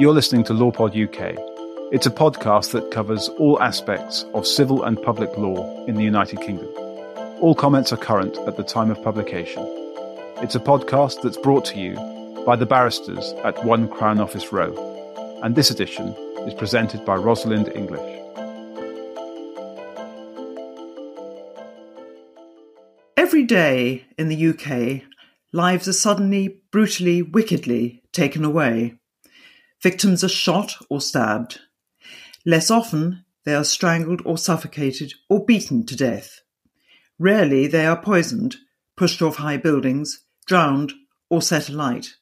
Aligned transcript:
You're 0.00 0.14
listening 0.14 0.44
to 0.44 0.54
LawPod 0.54 0.96
UK. 0.96 1.36
It's 1.92 2.06
a 2.06 2.10
podcast 2.10 2.70
that 2.70 2.90
covers 2.90 3.28
all 3.36 3.60
aspects 3.60 4.24
of 4.32 4.46
civil 4.46 4.84
and 4.84 4.96
public 5.02 5.36
law 5.36 5.84
in 5.84 5.94
the 5.94 6.02
United 6.02 6.40
Kingdom. 6.40 6.68
All 7.42 7.54
comments 7.54 7.92
are 7.92 7.98
current 7.98 8.34
at 8.46 8.56
the 8.56 8.62
time 8.62 8.90
of 8.90 9.02
publication. 9.02 9.62
It's 10.38 10.54
a 10.54 10.58
podcast 10.58 11.20
that's 11.20 11.36
brought 11.36 11.66
to 11.66 11.78
you 11.78 11.96
by 12.46 12.56
the 12.56 12.64
barristers 12.64 13.34
at 13.44 13.62
One 13.62 13.88
Crown 13.88 14.20
Office 14.20 14.54
Row, 14.54 14.72
and 15.42 15.54
this 15.54 15.70
edition 15.70 16.14
is 16.48 16.54
presented 16.54 17.04
by 17.04 17.16
Rosalind 17.16 17.68
English. 17.68 18.00
Every 23.18 23.44
day 23.44 24.06
in 24.16 24.30
the 24.30 24.48
UK, 24.48 25.02
lives 25.52 25.86
are 25.88 25.92
suddenly, 25.92 26.62
brutally, 26.70 27.20
wickedly 27.20 28.02
taken 28.12 28.46
away. 28.46 28.96
Victims 29.82 30.22
are 30.22 30.28
shot 30.28 30.76
or 30.88 31.00
stabbed. 31.00 31.60
Less 32.44 32.70
often, 32.70 33.24
they 33.44 33.54
are 33.54 33.64
strangled 33.64 34.20
or 34.24 34.36
suffocated 34.36 35.14
or 35.28 35.44
beaten 35.44 35.86
to 35.86 35.96
death. 35.96 36.40
Rarely, 37.18 37.66
they 37.66 37.86
are 37.86 38.00
poisoned, 38.00 38.56
pushed 38.96 39.22
off 39.22 39.36
high 39.36 39.56
buildings, 39.56 40.24
drowned, 40.46 40.92
or 41.28 41.40
set 41.40 41.68
alight. 41.68 42.16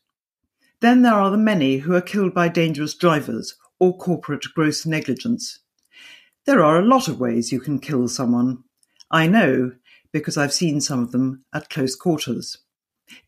Then 0.80 1.02
there 1.02 1.14
are 1.14 1.30
the 1.30 1.36
many 1.36 1.78
who 1.78 1.94
are 1.94 2.00
killed 2.00 2.32
by 2.32 2.48
dangerous 2.48 2.94
drivers 2.94 3.56
or 3.80 3.96
corporate 3.96 4.44
gross 4.54 4.86
negligence. 4.86 5.60
There 6.46 6.62
are 6.62 6.78
a 6.78 6.84
lot 6.84 7.08
of 7.08 7.20
ways 7.20 7.52
you 7.52 7.60
can 7.60 7.80
kill 7.80 8.08
someone. 8.08 8.64
I 9.10 9.26
know 9.26 9.72
because 10.12 10.36
I've 10.36 10.52
seen 10.52 10.80
some 10.80 11.00
of 11.00 11.12
them 11.12 11.44
at 11.52 11.70
close 11.70 11.96
quarters. 11.96 12.58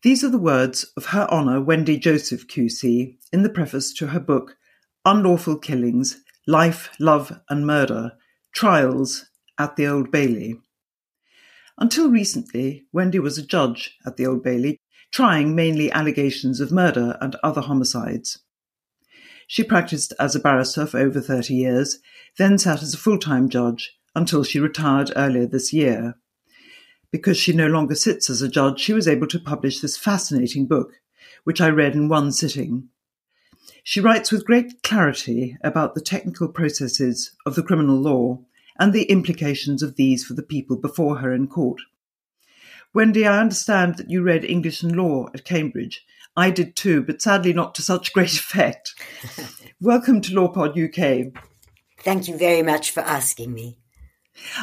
These 0.03 0.23
are 0.23 0.29
the 0.29 0.37
words 0.37 0.85
of 0.95 1.07
Her 1.07 1.27
Honour 1.29 1.61
Wendy 1.61 1.97
Joseph 1.97 2.47
QC 2.47 3.17
in 3.31 3.43
the 3.43 3.49
preface 3.49 3.93
to 3.93 4.07
her 4.07 4.19
book 4.19 4.57
Unlawful 5.05 5.57
Killings 5.57 6.21
Life, 6.47 6.89
Love 6.99 7.39
and 7.49 7.65
Murder 7.65 8.13
Trials 8.53 9.25
at 9.57 9.75
the 9.75 9.87
Old 9.87 10.11
Bailey. 10.11 10.59
Until 11.77 12.09
recently, 12.09 12.85
Wendy 12.91 13.19
was 13.19 13.37
a 13.37 13.45
judge 13.45 13.97
at 14.05 14.17
the 14.17 14.25
Old 14.25 14.43
Bailey, 14.43 14.79
trying 15.11 15.55
mainly 15.55 15.91
allegations 15.91 16.59
of 16.59 16.71
murder 16.71 17.17
and 17.21 17.35
other 17.43 17.61
homicides. 17.61 18.39
She 19.47 19.63
practiced 19.63 20.13
as 20.19 20.35
a 20.35 20.39
barrister 20.39 20.85
for 20.85 20.99
over 20.99 21.19
30 21.19 21.53
years, 21.53 21.99
then 22.37 22.57
sat 22.57 22.81
as 22.81 22.93
a 22.93 22.97
full 22.97 23.17
time 23.17 23.49
judge 23.49 23.97
until 24.15 24.43
she 24.43 24.59
retired 24.59 25.11
earlier 25.15 25.45
this 25.45 25.73
year. 25.73 26.15
Because 27.11 27.37
she 27.37 27.53
no 27.53 27.67
longer 27.67 27.95
sits 27.95 28.29
as 28.29 28.41
a 28.41 28.47
judge, 28.47 28.79
she 28.79 28.93
was 28.93 29.07
able 29.07 29.27
to 29.27 29.39
publish 29.39 29.79
this 29.79 29.97
fascinating 29.97 30.65
book, 30.65 30.93
which 31.43 31.59
I 31.59 31.69
read 31.69 31.93
in 31.93 32.07
one 32.07 32.31
sitting. 32.31 32.89
She 33.83 33.99
writes 33.99 34.31
with 34.31 34.45
great 34.45 34.83
clarity 34.83 35.57
about 35.63 35.95
the 35.95 36.01
technical 36.01 36.47
processes 36.47 37.35
of 37.45 37.55
the 37.55 37.63
criminal 37.63 37.97
law 37.97 38.39
and 38.79 38.93
the 38.93 39.03
implications 39.03 39.83
of 39.83 39.95
these 39.95 40.23
for 40.23 40.33
the 40.33 40.43
people 40.43 40.77
before 40.77 41.17
her 41.17 41.33
in 41.33 41.47
court. 41.47 41.81
Wendy, 42.93 43.25
I 43.25 43.39
understand 43.39 43.97
that 43.97 44.09
you 44.09 44.21
read 44.21 44.43
English 44.43 44.83
and 44.83 44.95
Law 44.95 45.27
at 45.33 45.45
Cambridge. 45.45 46.05
I 46.35 46.49
did 46.49 46.75
too, 46.75 47.01
but 47.01 47.21
sadly 47.21 47.53
not 47.53 47.75
to 47.75 47.81
such 47.81 48.13
great 48.13 48.33
effect. 48.33 48.93
Welcome 49.81 50.21
to 50.21 50.31
LawPod 50.31 50.77
UK. 50.77 51.33
Thank 51.99 52.27
you 52.27 52.37
very 52.37 52.61
much 52.61 52.91
for 52.91 53.01
asking 53.01 53.53
me. 53.53 53.77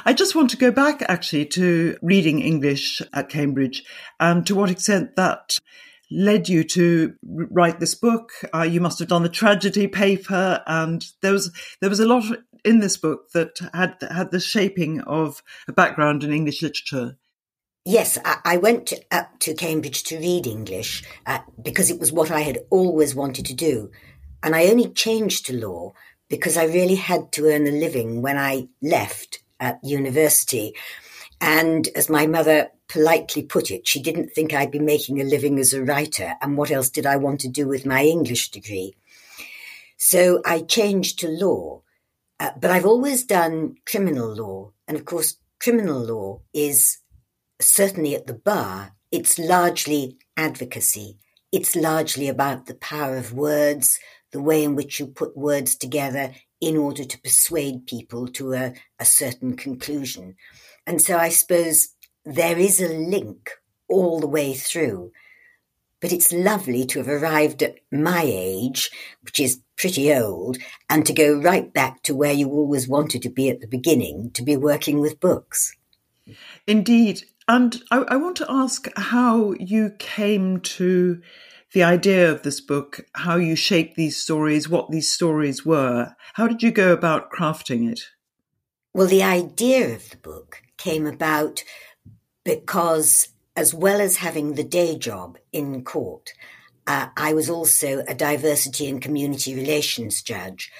I 0.04 0.12
just 0.12 0.34
want 0.34 0.50
to 0.50 0.56
go 0.56 0.70
back 0.70 1.02
actually 1.08 1.46
to 1.46 1.96
reading 2.02 2.40
English 2.40 3.02
at 3.12 3.28
Cambridge 3.28 3.84
and 4.18 4.46
to 4.46 4.54
what 4.54 4.70
extent 4.70 5.16
that 5.16 5.58
led 6.10 6.48
you 6.48 6.64
to 6.64 7.14
write 7.22 7.80
this 7.80 7.94
book. 7.94 8.32
Uh, 8.54 8.62
you 8.62 8.80
must 8.80 8.98
have 8.98 9.08
done 9.08 9.22
the 9.22 9.28
tragedy 9.28 9.86
paper, 9.86 10.62
and 10.66 11.04
there 11.20 11.32
was 11.32 11.52
there 11.80 11.90
was 11.90 12.00
a 12.00 12.06
lot 12.06 12.24
in 12.64 12.80
this 12.80 12.96
book 12.96 13.30
that 13.32 13.58
had 13.74 13.96
had 14.10 14.30
the 14.30 14.40
shaping 14.40 15.00
of 15.02 15.42
a 15.66 15.72
background 15.72 16.24
in 16.24 16.32
English 16.32 16.62
literature. 16.62 17.16
Yes, 17.84 18.18
I 18.24 18.58
went 18.58 18.92
up 19.10 19.38
to 19.40 19.54
Cambridge 19.54 20.02
to 20.04 20.18
read 20.18 20.46
English 20.46 21.02
uh, 21.24 21.38
because 21.62 21.90
it 21.90 21.98
was 21.98 22.12
what 22.12 22.30
I 22.30 22.40
had 22.40 22.58
always 22.70 23.14
wanted 23.14 23.46
to 23.46 23.54
do, 23.54 23.90
and 24.42 24.54
I 24.54 24.66
only 24.66 24.90
changed 24.90 25.46
to 25.46 25.56
law 25.56 25.92
because 26.28 26.56
I 26.58 26.64
really 26.64 26.96
had 26.96 27.32
to 27.32 27.46
earn 27.46 27.66
a 27.66 27.70
living 27.70 28.20
when 28.20 28.36
I 28.36 28.68
left 28.82 29.38
at 29.60 29.82
university. 29.82 30.74
And 31.40 31.88
as 31.94 32.08
my 32.08 32.26
mother 32.26 32.70
politely 32.88 33.42
put 33.42 33.70
it, 33.70 33.86
she 33.86 34.02
didn't 34.02 34.30
think 34.30 34.52
I'd 34.52 34.70
be 34.70 34.78
making 34.78 35.20
a 35.20 35.24
living 35.24 35.58
as 35.58 35.72
a 35.72 35.84
writer. 35.84 36.34
And 36.40 36.56
what 36.56 36.70
else 36.70 36.90
did 36.90 37.06
I 37.06 37.16
want 37.16 37.40
to 37.40 37.48
do 37.48 37.68
with 37.68 37.86
my 37.86 38.04
English 38.04 38.50
degree? 38.50 38.94
So 39.96 40.40
I 40.44 40.60
changed 40.60 41.18
to 41.20 41.28
law. 41.28 41.82
Uh, 42.40 42.52
but 42.60 42.70
I've 42.70 42.86
always 42.86 43.24
done 43.24 43.76
criminal 43.86 44.32
law. 44.32 44.72
And 44.86 44.96
of 44.96 45.04
course, 45.04 45.36
criminal 45.60 46.00
law 46.00 46.40
is 46.52 46.98
certainly 47.60 48.14
at 48.14 48.26
the 48.26 48.34
bar, 48.34 48.92
it's 49.10 49.38
largely 49.38 50.18
advocacy. 50.36 51.18
It's 51.50 51.74
largely 51.74 52.28
about 52.28 52.66
the 52.66 52.74
power 52.74 53.16
of 53.16 53.32
words, 53.32 53.98
the 54.32 54.40
way 54.40 54.62
in 54.62 54.76
which 54.76 55.00
you 55.00 55.06
put 55.06 55.36
words 55.36 55.74
together 55.76 56.34
in 56.60 56.76
order 56.76 57.04
to 57.04 57.20
persuade 57.20 57.86
people 57.86 58.26
to 58.28 58.52
a, 58.52 58.74
a 58.98 59.04
certain 59.04 59.56
conclusion. 59.56 60.34
And 60.86 61.00
so 61.00 61.16
I 61.16 61.28
suppose 61.28 61.88
there 62.24 62.58
is 62.58 62.80
a 62.80 62.88
link 62.88 63.50
all 63.88 64.20
the 64.20 64.26
way 64.26 64.54
through. 64.54 65.12
But 66.00 66.12
it's 66.12 66.32
lovely 66.32 66.84
to 66.86 67.00
have 67.00 67.08
arrived 67.08 67.62
at 67.62 67.76
my 67.90 68.22
age, 68.24 68.90
which 69.22 69.40
is 69.40 69.60
pretty 69.76 70.14
old, 70.14 70.58
and 70.88 71.04
to 71.06 71.12
go 71.12 71.40
right 71.40 71.72
back 71.72 72.02
to 72.04 72.14
where 72.14 72.32
you 72.32 72.48
always 72.48 72.86
wanted 72.86 73.22
to 73.22 73.30
be 73.30 73.50
at 73.50 73.60
the 73.60 73.66
beginning, 73.66 74.30
to 74.34 74.42
be 74.42 74.56
working 74.56 75.00
with 75.00 75.20
books. 75.20 75.74
Indeed. 76.66 77.22
And 77.48 77.82
I, 77.90 77.98
I 78.08 78.16
want 78.16 78.36
to 78.36 78.46
ask 78.48 78.86
how 78.96 79.54
you 79.58 79.90
came 79.98 80.60
to 80.60 81.20
the 81.74 81.82
idea 81.82 82.30
of 82.30 82.42
this 82.42 82.60
book, 82.60 83.00
how 83.14 83.36
you 83.36 83.54
shaped 83.54 83.96
these 83.96 84.16
stories, 84.16 84.68
what 84.68 84.90
these 84.90 85.10
stories 85.10 85.66
were. 85.66 86.14
How 86.34 86.48
did 86.48 86.62
you 86.62 86.70
go 86.70 86.92
about 86.92 87.30
crafting 87.30 87.90
it? 87.90 88.00
Well, 88.94 89.06
the 89.06 89.22
idea 89.22 89.94
of 89.94 90.10
the 90.10 90.16
book 90.16 90.62
came 90.78 91.06
about 91.06 91.62
because, 92.44 93.28
as 93.54 93.74
well 93.74 94.00
as 94.00 94.16
having 94.16 94.54
the 94.54 94.64
day 94.64 94.96
job 94.96 95.38
in 95.52 95.84
court, 95.84 96.32
uh, 96.86 97.08
I 97.16 97.34
was 97.34 97.50
also 97.50 98.02
a 98.08 98.14
diversity 98.14 98.88
and 98.88 99.02
community 99.02 99.54
relations 99.54 100.22
judge, 100.22 100.72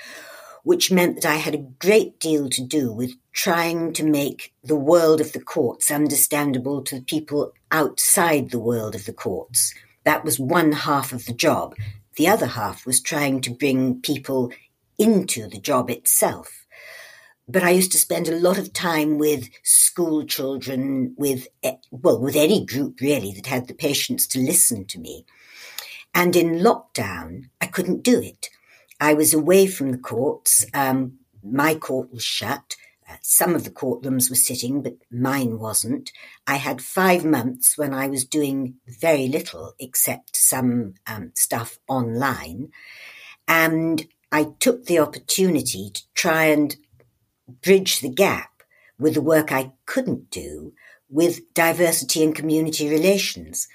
which 0.65 0.91
meant 0.91 1.17
that 1.21 1.31
I 1.31 1.37
had 1.37 1.55
a 1.55 1.59
great 1.59 2.19
deal 2.19 2.49
to 2.49 2.65
do 2.65 2.91
with 2.91 3.13
trying 3.33 3.93
to 3.93 4.05
make 4.05 4.55
the 4.65 4.77
world 4.77 5.21
of 5.21 5.33
the 5.33 5.41
courts 5.41 5.91
understandable 5.91 6.83
to 6.85 7.03
people 7.03 7.53
outside 7.71 8.51
the 8.51 8.59
world 8.59 8.95
of 8.95 9.05
the 9.05 9.13
courts. 9.13 9.75
That 10.09 10.25
was 10.25 10.41
one 10.41 10.73
half 10.73 11.13
of 11.13 11.27
the 11.27 11.35
job. 11.35 11.77
The 12.17 12.29
other 12.29 12.47
half 12.47 12.87
was 12.87 12.99
trying 12.99 13.43
to 13.43 13.51
bring 13.51 14.01
people 14.01 14.51
into 14.97 15.47
the 15.47 15.61
job 15.61 15.91
itself. 15.91 16.65
But 17.47 17.63
I 17.63 17.73
used 17.73 17.93
to 17.93 17.99
spend 17.99 18.27
a 18.27 18.41
lot 18.41 18.57
of 18.57 18.73
time 18.73 19.19
with 19.19 19.51
school 19.65 20.25
children, 20.25 21.15
with, 21.19 21.47
well, 21.91 22.19
with 22.19 22.37
any 22.37 22.65
group 22.65 23.03
really 23.03 23.33
that 23.33 23.49
had 23.49 23.69
the 23.69 23.75
patience 23.75 24.27
to 24.29 24.39
listen 24.39 24.87
to 24.87 24.99
me. 24.99 25.27
And 26.15 26.35
in 26.35 26.61
lockdown, 26.61 27.51
I 27.61 27.67
couldn't 27.67 28.03
do 28.03 28.19
it. 28.19 28.49
I 28.99 29.13
was 29.13 29.35
away 29.35 29.67
from 29.67 29.93
the 29.93 29.99
courts. 29.99 30.65
Um, 30.73 31.19
my 31.45 31.75
court 31.75 32.11
was 32.11 32.25
shut. 32.25 32.77
Some 33.23 33.55
of 33.55 33.65
the 33.65 33.71
courtrooms 33.71 34.29
were 34.29 34.37
sitting, 34.37 34.83
but 34.83 34.97
mine 35.11 35.59
wasn't. 35.59 36.13
I 36.47 36.57
had 36.57 36.83
five 36.83 37.25
months 37.25 37.79
when 37.79 37.95
I 37.95 38.09
was 38.09 38.25
doing 38.25 38.75
very 38.87 39.29
little 39.29 39.75
except 39.79 40.37
some 40.37 40.95
um, 41.07 41.33
stuff 41.35 41.79
online. 41.89 42.71
And 43.47 44.07
I 44.31 44.49
took 44.61 44.85
the 44.85 44.99
opportunity 44.99 45.91
to 45.91 46.03
try 46.15 46.47
and 46.47 46.77
bridge 47.63 48.01
the 48.01 48.11
gap 48.11 48.63
with 48.99 49.15
the 49.15 49.23
work 49.23 49.53
I 49.53 49.73
couldn't 49.87 50.31
do 50.31 50.75
with 51.09 51.55
diversity 51.55 52.23
and 52.23 52.35
community 52.35 52.89
relations. 52.91 53.69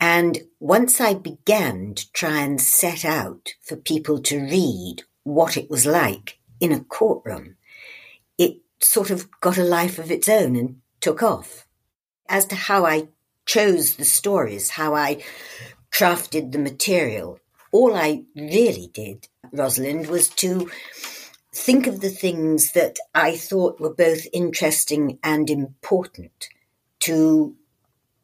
And 0.00 0.42
once 0.60 1.00
I 1.00 1.14
began 1.14 1.94
to 1.94 2.12
try 2.12 2.40
and 2.40 2.60
set 2.60 3.04
out 3.04 3.54
for 3.62 3.76
people 3.76 4.20
to 4.22 4.38
read 4.38 5.04
what 5.22 5.56
it 5.56 5.70
was 5.70 5.86
like 5.86 6.38
in 6.60 6.72
a 6.72 6.84
courtroom, 6.84 7.56
it 8.38 8.58
sort 8.80 9.10
of 9.10 9.28
got 9.40 9.58
a 9.58 9.64
life 9.64 9.98
of 9.98 10.10
its 10.10 10.28
own 10.28 10.56
and 10.56 10.80
took 11.00 11.22
off. 11.22 11.66
As 12.28 12.46
to 12.46 12.54
how 12.54 12.86
I 12.86 13.08
chose 13.46 13.96
the 13.96 14.04
stories, 14.04 14.70
how 14.70 14.94
I 14.94 15.22
crafted 15.92 16.52
the 16.52 16.58
material, 16.58 17.38
all 17.72 17.94
I 17.94 18.24
really 18.34 18.88
did, 18.92 19.28
Rosalind, 19.52 20.08
was 20.08 20.28
to 20.30 20.70
think 21.52 21.86
of 21.86 22.00
the 22.00 22.10
things 22.10 22.72
that 22.72 22.96
I 23.14 23.36
thought 23.36 23.80
were 23.80 23.94
both 23.94 24.26
interesting 24.32 25.18
and 25.22 25.48
important 25.50 26.48
to 27.00 27.54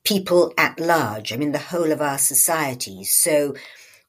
people 0.05 0.53
at 0.56 0.81
large, 0.81 1.33
I 1.33 1.37
mean, 1.37 1.53
the 1.53 1.59
whole 1.59 1.93
of 1.93 2.01
our 2.01 2.19
society. 2.19 3.05
So 3.05 3.55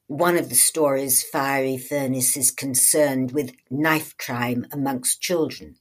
one 0.07 0.38
of 0.38 0.50
the 0.50 0.56
stories, 0.56 1.24
Fiery 1.24 1.77
Furnace, 1.77 2.36
is 2.36 2.51
concerned 2.51 3.31
with 3.31 3.54
knife 3.69 4.18
crime 4.18 4.65
amongst 4.71 5.21
children. 5.21 5.75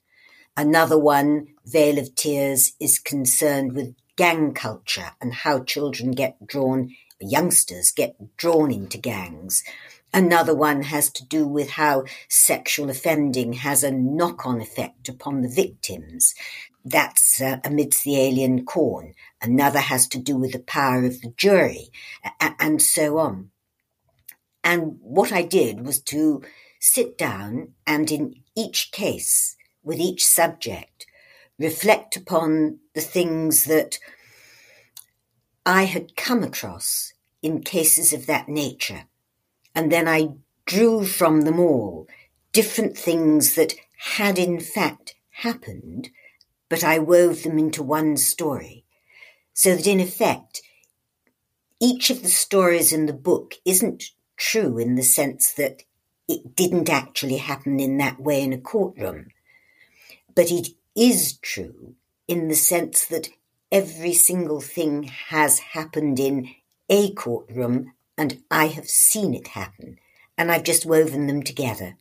Another 0.61 0.99
one, 0.99 1.47
Vale 1.65 1.99
of 1.99 2.15
Tears, 2.15 2.75
is 2.79 2.99
concerned 2.99 3.73
with 3.73 3.95
gang 4.17 4.53
culture 4.53 5.13
and 5.19 5.33
how 5.33 5.65
children 5.65 6.11
get 6.11 6.47
drawn, 6.47 6.95
youngsters 7.19 7.91
get 7.93 8.37
drawn 8.37 8.71
into 8.71 8.99
gangs. 8.99 9.65
Another 10.13 10.55
one 10.55 10.83
has 10.83 11.09
to 11.13 11.25
do 11.25 11.47
with 11.47 11.71
how 11.71 12.05
sexual 12.29 12.91
offending 12.91 13.55
has 13.55 13.83
a 13.83 13.91
knock 13.91 14.45
on 14.45 14.61
effect 14.61 15.09
upon 15.09 15.41
the 15.41 15.49
victims. 15.49 16.35
That's 16.85 17.41
uh, 17.41 17.61
amidst 17.65 18.05
the 18.05 18.21
alien 18.21 18.67
corn. 18.67 19.15
Another 19.41 19.81
has 19.81 20.07
to 20.09 20.19
do 20.19 20.37
with 20.37 20.53
the 20.53 20.59
power 20.59 21.07
of 21.07 21.23
the 21.23 21.33
jury, 21.39 21.89
and 22.39 22.83
so 22.83 23.17
on. 23.17 23.51
And 24.63 24.99
what 25.01 25.33
I 25.33 25.41
did 25.41 25.87
was 25.87 26.01
to 26.13 26.43
sit 26.79 27.17
down 27.17 27.73
and 27.87 28.13
in 28.13 28.35
each 28.55 28.93
case, 28.93 29.57
with 29.83 29.99
each 29.99 30.25
subject, 30.25 31.07
reflect 31.59 32.17
upon 32.17 32.79
the 32.95 33.01
things 33.01 33.65
that 33.65 33.99
I 35.65 35.85
had 35.85 36.17
come 36.17 36.43
across 36.43 37.13
in 37.43 37.63
cases 37.63 38.13
of 38.13 38.27
that 38.27 38.49
nature. 38.49 39.05
And 39.75 39.91
then 39.91 40.09
I 40.09 40.31
drew 40.67 41.05
from 41.05 41.43
them 41.43 41.59
all 41.59 42.09
different 42.53 42.97
things 42.97 43.55
that 43.55 43.75
had 43.97 44.39
in 44.39 44.61
fact 44.61 45.15
happened, 45.31 46.11
but 46.69 46.83
I 46.83 46.99
wove 46.99 47.43
them 47.43 47.59
into 47.59 47.83
one 47.83 48.17
story. 48.17 48.85
So 49.53 49.77
that 49.77 49.87
in 49.87 50.01
effect, 50.01 50.63
each 51.81 52.11
of 52.11 52.23
the 52.23 52.29
stories 52.29 52.93
in 52.93 53.07
the 53.07 53.13
book 53.13 53.55
isn't 53.65 54.05
true 54.37 54.79
in 54.79 54.95
the 54.95 55.03
sense 55.03 55.53
that 55.53 55.83
it 56.29 56.55
didn't 56.55 56.89
actually 56.89 57.39
happen 57.39 57.81
in 57.81 57.97
that 57.99 58.21
way 58.21 58.43
in 58.43 58.53
a 58.53 58.59
courtroom. 58.59 59.29
But 60.35 60.51
it 60.51 60.69
is 60.97 61.39
true 61.39 61.95
in 62.29 62.49
the 62.49 62.55
sense 62.55 63.07
that 63.07 63.31
every 63.73 64.13
single 64.13 64.61
thing 64.61 65.05
has 65.05 65.59
happened 65.59 66.19
in 66.19 66.51
a 66.89 67.13
courtroom 67.13 67.93
and 68.19 68.43
I 68.51 68.67
have 68.67 68.89
seen 68.89 69.35
it 69.35 69.49
happen 69.49 69.99
and 70.37 70.51
I've 70.51 70.65
just 70.65 70.87
woven 70.87 71.27
them 71.27 71.43
together. 71.43 71.97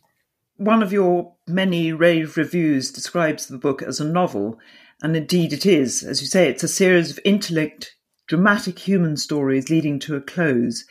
One 0.58 0.84
of 0.84 0.92
your 0.92 1.36
many 1.48 1.94
rave 1.94 2.36
reviews 2.36 2.92
describes 2.92 3.48
the 3.48 3.58
book 3.58 3.82
as 3.82 4.00
a 4.00 4.06
novel, 4.06 4.60
and 5.02 5.16
indeed 5.16 5.54
it 5.54 5.66
is. 5.66 6.04
As 6.04 6.22
you 6.22 6.28
say, 6.28 6.50
it's 6.50 6.64
a 6.64 6.68
series 6.68 7.12
of 7.12 7.20
intellect, 7.24 7.96
dramatic 8.28 8.80
human 8.80 9.16
stories 9.16 9.70
leading 9.70 10.00
to 10.00 10.16
a 10.16 10.22
close. 10.22 10.86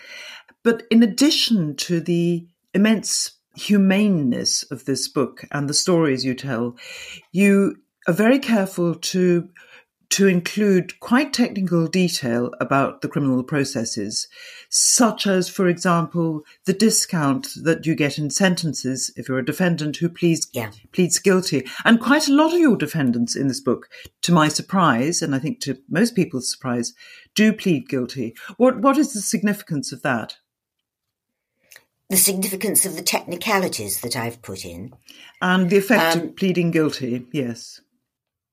But 0.63 0.85
in 0.91 1.03
addition 1.03 1.77
to 1.77 2.01
the 2.01 2.47
immense 2.73 3.38
humaneness 3.59 4.63
of 4.71 4.85
this 4.85 5.09
book 5.09 5.45
and 5.51 5.69
the 5.69 5.75
stories 5.75 6.25
you 6.25 6.35
tell, 6.35 6.77
you 7.33 7.77
are 8.07 8.15
very 8.15 8.39
careful 8.39 8.95
to 8.95 9.49
to 10.11 10.27
include 10.27 10.99
quite 11.01 11.35
technical 11.35 11.87
detail 11.87 12.51
about 12.61 13.03
the 13.03 13.09
criminal 13.09 13.43
processes, 13.43 14.27
such 14.71 15.27
as, 15.27 15.51
for 15.51 15.69
example, 15.69 16.45
the 16.65 16.73
discount 16.73 17.49
that 17.63 17.85
you 17.85 17.95
get 17.95 18.17
in 18.17 18.31
sentences 18.31 19.13
if 19.17 19.29
you're 19.29 19.39
a 19.39 19.45
defendant 19.45 19.99
who 19.99 20.09
pleads, 20.09 20.49
yeah. 20.53 20.71
pleads 20.93 21.19
guilty. 21.19 21.67
And 21.85 22.01
quite 22.01 22.27
a 22.27 22.33
lot 22.33 22.55
of 22.55 22.59
your 22.59 22.77
defendants 22.77 23.37
in 23.37 23.49
this 23.49 23.61
book, 23.61 23.91
to 24.23 24.33
my 24.33 24.49
surprise, 24.49 25.21
and 25.21 25.35
I 25.35 25.39
think 25.39 25.61
to 25.61 25.79
most 25.91 26.17
people's 26.17 26.51
surprise, 26.51 26.95
do 27.35 27.53
plead 27.53 27.89
guilty. 27.89 28.35
What, 28.57 28.81
what 28.81 28.97
is 28.97 29.13
the 29.13 29.21
significance 29.21 29.93
of 29.93 30.01
that? 30.03 30.39
The 32.09 32.17
significance 32.17 32.87
of 32.87 32.97
the 32.97 33.03
technicalities 33.03 34.01
that 34.01 34.17
I've 34.17 34.41
put 34.43 34.65
in. 34.65 34.95
And 35.43 35.69
the 35.69 35.79
effect 35.79 36.17
um, 36.17 36.23
of 36.23 36.37
pleading 36.37 36.71
guilty, 36.71 37.27
yes. 37.33 37.81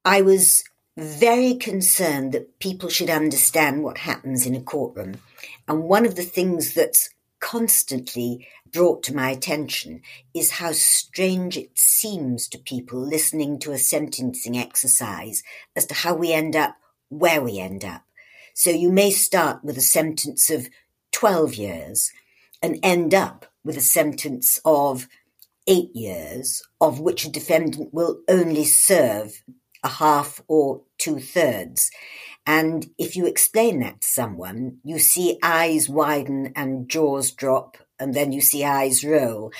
I 0.03 0.21
was 0.21 0.63
very 0.97 1.55
concerned 1.55 2.33
that 2.33 2.59
people 2.59 2.89
should 2.89 3.09
understand 3.09 3.83
what 3.83 3.99
happens 3.99 4.45
in 4.45 4.55
a 4.55 4.61
courtroom. 4.61 5.15
And 5.67 5.83
one 5.83 6.05
of 6.05 6.15
the 6.15 6.23
things 6.23 6.73
that's 6.73 7.09
constantly 7.39 8.47
brought 8.71 9.03
to 9.03 9.15
my 9.15 9.29
attention 9.29 10.01
is 10.33 10.51
how 10.51 10.71
strange 10.71 11.57
it 11.57 11.77
seems 11.77 12.47
to 12.49 12.57
people 12.57 12.99
listening 12.99 13.59
to 13.59 13.71
a 13.71 13.77
sentencing 13.77 14.57
exercise 14.57 15.43
as 15.75 15.85
to 15.85 15.93
how 15.93 16.13
we 16.13 16.33
end 16.33 16.55
up 16.55 16.75
where 17.09 17.41
we 17.41 17.59
end 17.59 17.85
up. 17.85 18.03
So 18.53 18.69
you 18.69 18.91
may 18.91 19.11
start 19.11 19.63
with 19.63 19.77
a 19.77 19.81
sentence 19.81 20.49
of 20.49 20.69
12 21.11 21.55
years 21.55 22.11
and 22.61 22.79
end 22.83 23.13
up 23.13 23.45
with 23.63 23.77
a 23.77 23.81
sentence 23.81 24.59
of 24.65 25.07
eight 25.67 25.95
years, 25.95 26.61
of 26.79 26.99
which 26.99 27.25
a 27.25 27.31
defendant 27.31 27.93
will 27.93 28.21
only 28.27 28.63
serve 28.63 29.43
a 29.83 29.87
half 29.87 30.41
or 30.47 30.81
two 30.97 31.19
thirds. 31.19 31.91
And 32.45 32.87
if 32.97 33.15
you 33.15 33.25
explain 33.25 33.79
that 33.79 34.01
to 34.01 34.07
someone, 34.07 34.77
you 34.83 34.99
see 34.99 35.39
eyes 35.41 35.89
widen 35.89 36.53
and 36.55 36.89
jaws 36.89 37.31
drop, 37.31 37.77
and 37.99 38.13
then 38.13 38.31
you 38.31 38.41
see 38.41 38.63
eyes 38.63 39.03
roll. 39.03 39.51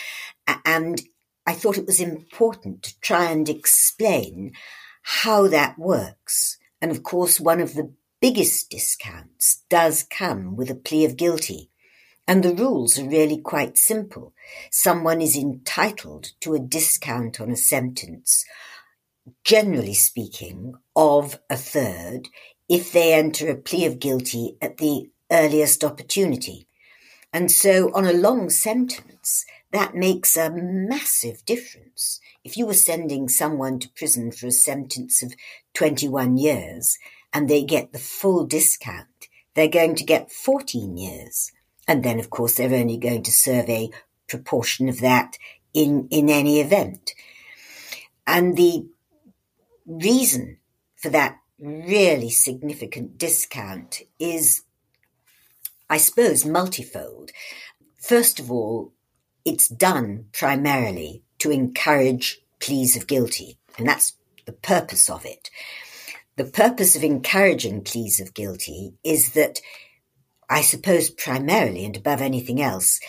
And 0.66 1.02
I 1.48 1.54
thought 1.54 1.78
it 1.78 1.88
was 1.88 2.00
important 2.00 2.84
to 2.84 3.00
try 3.02 3.32
and 3.32 3.48
explain 3.50 4.54
how 5.02 5.48
that 5.48 5.80
works. 5.80 6.58
And 6.82 6.92
of 6.92 7.04
course, 7.04 7.40
one 7.40 7.62
of 7.62 7.74
the 7.74 7.94
biggest 8.22 8.70
discounts 8.70 9.64
does 9.70 10.04
come 10.04 10.56
with 10.56 10.70
a 10.70 10.76
plea 10.76 11.06
of 11.06 11.18
guilty. 11.18 11.70
And 12.28 12.44
the 12.44 12.56
rules 12.56 12.98
are 12.98 13.08
really 13.08 13.38
quite 13.38 13.78
simple. 13.78 14.34
Someone 14.72 15.22
is 15.22 15.38
entitled 15.38 16.32
to 16.42 16.56
a 16.56 16.60
discount 16.60 17.40
on 17.40 17.52
a 17.52 17.56
sentence, 17.56 18.46
generally 19.44 19.94
speaking, 19.94 20.74
of 20.96 21.40
a 21.50 21.56
third 21.56 22.30
if 22.68 22.92
they 22.92 23.14
enter 23.14 23.50
a 23.50 23.56
plea 23.56 23.86
of 23.86 24.00
guilty 24.00 24.58
at 24.62 24.78
the 24.78 25.10
earliest 25.32 25.84
opportunity. 25.84 26.68
And 27.32 27.52
so 27.52 27.92
on 27.94 28.06
a 28.06 28.14
long 28.14 28.50
sentence, 28.50 29.46
that 29.72 29.94
makes 29.94 30.38
a 30.38 30.50
massive 30.50 31.46
difference. 31.46 32.20
If 32.44 32.56
you 32.58 32.66
were 32.66 32.74
sending 32.74 33.28
someone 33.28 33.80
to 33.80 33.90
prison 33.90 34.32
for 34.32 34.48
a 34.48 34.52
sentence 34.52 35.22
of 35.22 35.34
21 35.74 36.38
years 36.38 36.98
and 37.34 37.50
they 37.50 37.64
get 37.64 37.92
the 37.92 38.00
full 38.00 38.46
discount, 38.46 39.28
they're 39.54 39.68
going 39.68 39.96
to 39.96 40.06
get 40.06 40.32
14 40.32 40.98
years. 40.98 41.52
And 41.88 42.04
then, 42.04 42.20
of 42.20 42.30
course, 42.30 42.56
they're 42.56 42.74
only 42.74 42.98
going 42.98 43.24
to 43.24 43.32
serve 43.32 43.70
a 43.70 43.90
proportion 44.28 44.90
of 44.90 45.02
that 45.02 45.38
in, 45.74 46.08
in 46.10 46.30
any 46.30 46.60
event. 46.60 47.14
And 48.26 48.58
the 48.58 48.88
reason 49.86 50.58
for 50.96 51.10
that 51.10 51.38
really 51.60 52.30
significant 52.30 53.18
discount 53.18 54.02
is, 54.20 54.64
I 55.90 55.98
suppose, 55.98 56.46
multifold. 56.46 57.32
First 58.02 58.40
of 58.40 58.52
all, 58.52 58.94
it's 59.46 59.68
done 59.68 60.26
primarily 60.34 61.24
to 61.40 61.52
encourage 61.52 62.40
pleas 62.60 62.96
of 62.96 63.08
guilty, 63.08 63.60
and 63.78 63.88
that's 63.88 64.14
the 64.46 64.54
purpose 64.54 65.10
of 65.10 65.26
it. 65.26 65.50
The 66.36 66.46
purpose 66.46 66.96
of 66.96 67.04
encouraging 67.04 67.84
pleas 67.84 68.20
of 68.20 68.34
guilty 68.34 68.94
is 69.04 69.34
that 69.34 69.62
I 70.50 70.62
suppose 70.62 71.10
primarily 71.10 71.86
and 71.86 71.98
above 71.98 72.22
anything 72.22 72.62
else, 72.62 73.00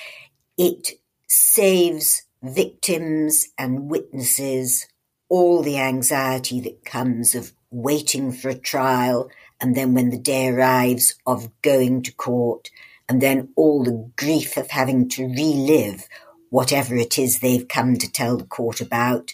it 0.57 0.93
saves 1.28 2.23
victims 2.43 3.47
and 3.59 3.90
witnesses 3.90 4.87
all 5.28 5.62
the 5.62 5.78
anxiety 5.78 6.61
that 6.61 6.85
comes 6.85 7.35
of 7.35 7.52
waiting 7.71 8.33
for 8.33 8.49
a 8.49 8.55
trial 8.55 9.28
and 9.61 9.75
then 9.75 9.95
when 9.95 10.11
the 10.11 10.19
day 10.19 10.49
arrives 10.49 11.14
of 11.26 11.50
going 11.62 12.02
to 12.02 12.12
court 12.14 12.71
and 13.09 13.21
then 13.21 13.49
all 13.57 13.83
the 13.83 14.11
grief 14.16 14.57
of 14.57 14.71
having 14.71 15.09
to 15.09 15.26
relive 15.26 16.09
whatever 16.50 16.95
it 16.95 17.19
is 17.19 17.38
they've 17.38 17.69
come 17.69 17.97
to 17.97 18.11
tell 18.11 18.37
the 18.37 18.45
court 18.45 18.81
about 18.81 19.33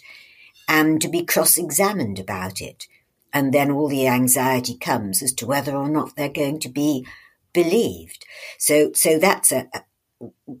and 0.67 1.01
to 1.01 1.07
be 1.07 1.23
cross-examined 1.23 2.19
about 2.19 2.61
it. 2.61 2.87
And 3.31 3.53
then 3.53 3.71
all 3.71 3.87
the 3.87 4.07
anxiety 4.07 4.75
comes 4.75 5.21
as 5.21 5.33
to 5.33 5.47
whether 5.47 5.75
or 5.75 5.89
not 5.89 6.15
they're 6.15 6.29
going 6.29 6.59
to 6.59 6.69
be 6.69 7.05
believed. 7.53 8.25
So, 8.57 8.91
so 8.93 9.19
that's 9.19 9.51
a, 9.51 9.67
a 9.73 9.83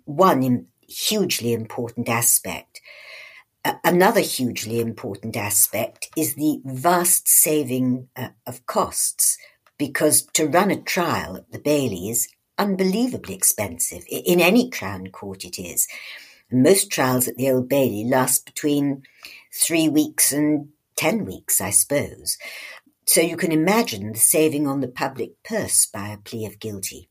one 0.05 0.67
hugely 0.81 1.53
important 1.53 2.07
aspect. 2.09 2.81
another 3.83 4.19
hugely 4.19 4.79
important 4.79 5.35
aspect 5.37 6.09
is 6.17 6.35
the 6.35 6.61
vast 6.65 7.27
saving 7.27 8.07
uh, 8.15 8.29
of 8.45 8.65
costs, 8.65 9.37
because 9.77 10.23
to 10.33 10.47
run 10.47 10.71
a 10.71 10.81
trial 10.81 11.37
at 11.37 11.51
the 11.51 11.59
Bailey 11.59 12.09
is 12.09 12.27
unbelievably 12.57 13.33
expensive. 13.33 14.03
In 14.09 14.39
any 14.39 14.69
Crown 14.69 15.07
Court, 15.07 15.43
it 15.43 15.57
is. 15.59 15.87
Most 16.51 16.91
trials 16.91 17.27
at 17.27 17.35
the 17.35 17.49
Old 17.49 17.67
Bailey 17.67 18.03
last 18.05 18.45
between 18.45 19.03
three 19.51 19.89
weeks 19.89 20.31
and 20.31 20.69
ten 20.95 21.25
weeks, 21.25 21.59
I 21.59 21.71
suppose. 21.71 22.37
So 23.05 23.21
you 23.21 23.37
can 23.37 23.51
imagine 23.51 24.13
the 24.13 24.19
saving 24.19 24.67
on 24.67 24.79
the 24.79 24.87
public 24.87 25.43
purse 25.43 25.85
by 25.85 26.09
a 26.09 26.17
plea 26.17 26.45
of 26.45 26.59
guilty. 26.59 27.09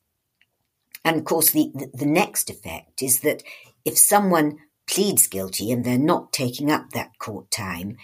And 1.04 1.16
of 1.16 1.24
course, 1.24 1.50
the, 1.50 1.70
the 1.92 2.06
next 2.06 2.48
effect 2.48 3.02
is 3.02 3.20
that 3.20 3.42
if 3.84 3.98
someone 3.98 4.58
pleads 4.86 5.26
guilty 5.26 5.70
and 5.70 5.84
they're 5.84 5.98
not 5.98 6.32
taking 6.32 6.70
up 6.70 6.90
that 6.90 7.18
court 7.18 7.50
time, 7.50 7.96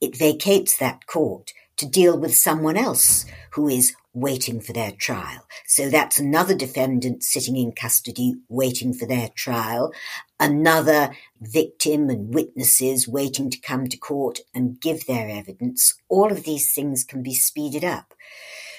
it 0.00 0.16
vacates 0.16 0.76
that 0.78 1.06
court 1.06 1.52
to 1.76 1.86
deal 1.86 2.18
with 2.18 2.34
someone 2.34 2.76
else 2.76 3.26
who 3.52 3.68
is 3.68 3.94
waiting 4.16 4.60
for 4.60 4.72
their 4.72 4.92
trial. 4.92 5.46
So 5.66 5.90
that's 5.90 6.18
another 6.18 6.54
defendant 6.54 7.22
sitting 7.22 7.54
in 7.54 7.72
custody 7.72 8.34
waiting 8.48 8.94
for 8.94 9.06
their 9.06 9.28
trial, 9.28 9.92
another 10.40 11.14
victim 11.38 12.08
and 12.08 12.32
witnesses 12.32 13.06
waiting 13.06 13.50
to 13.50 13.60
come 13.60 13.88
to 13.88 13.98
court 13.98 14.38
and 14.54 14.80
give 14.80 15.06
their 15.06 15.28
evidence. 15.28 15.94
All 16.08 16.32
of 16.32 16.44
these 16.44 16.72
things 16.72 17.04
can 17.04 17.22
be 17.22 17.34
speeded 17.34 17.84
up. 17.84 18.14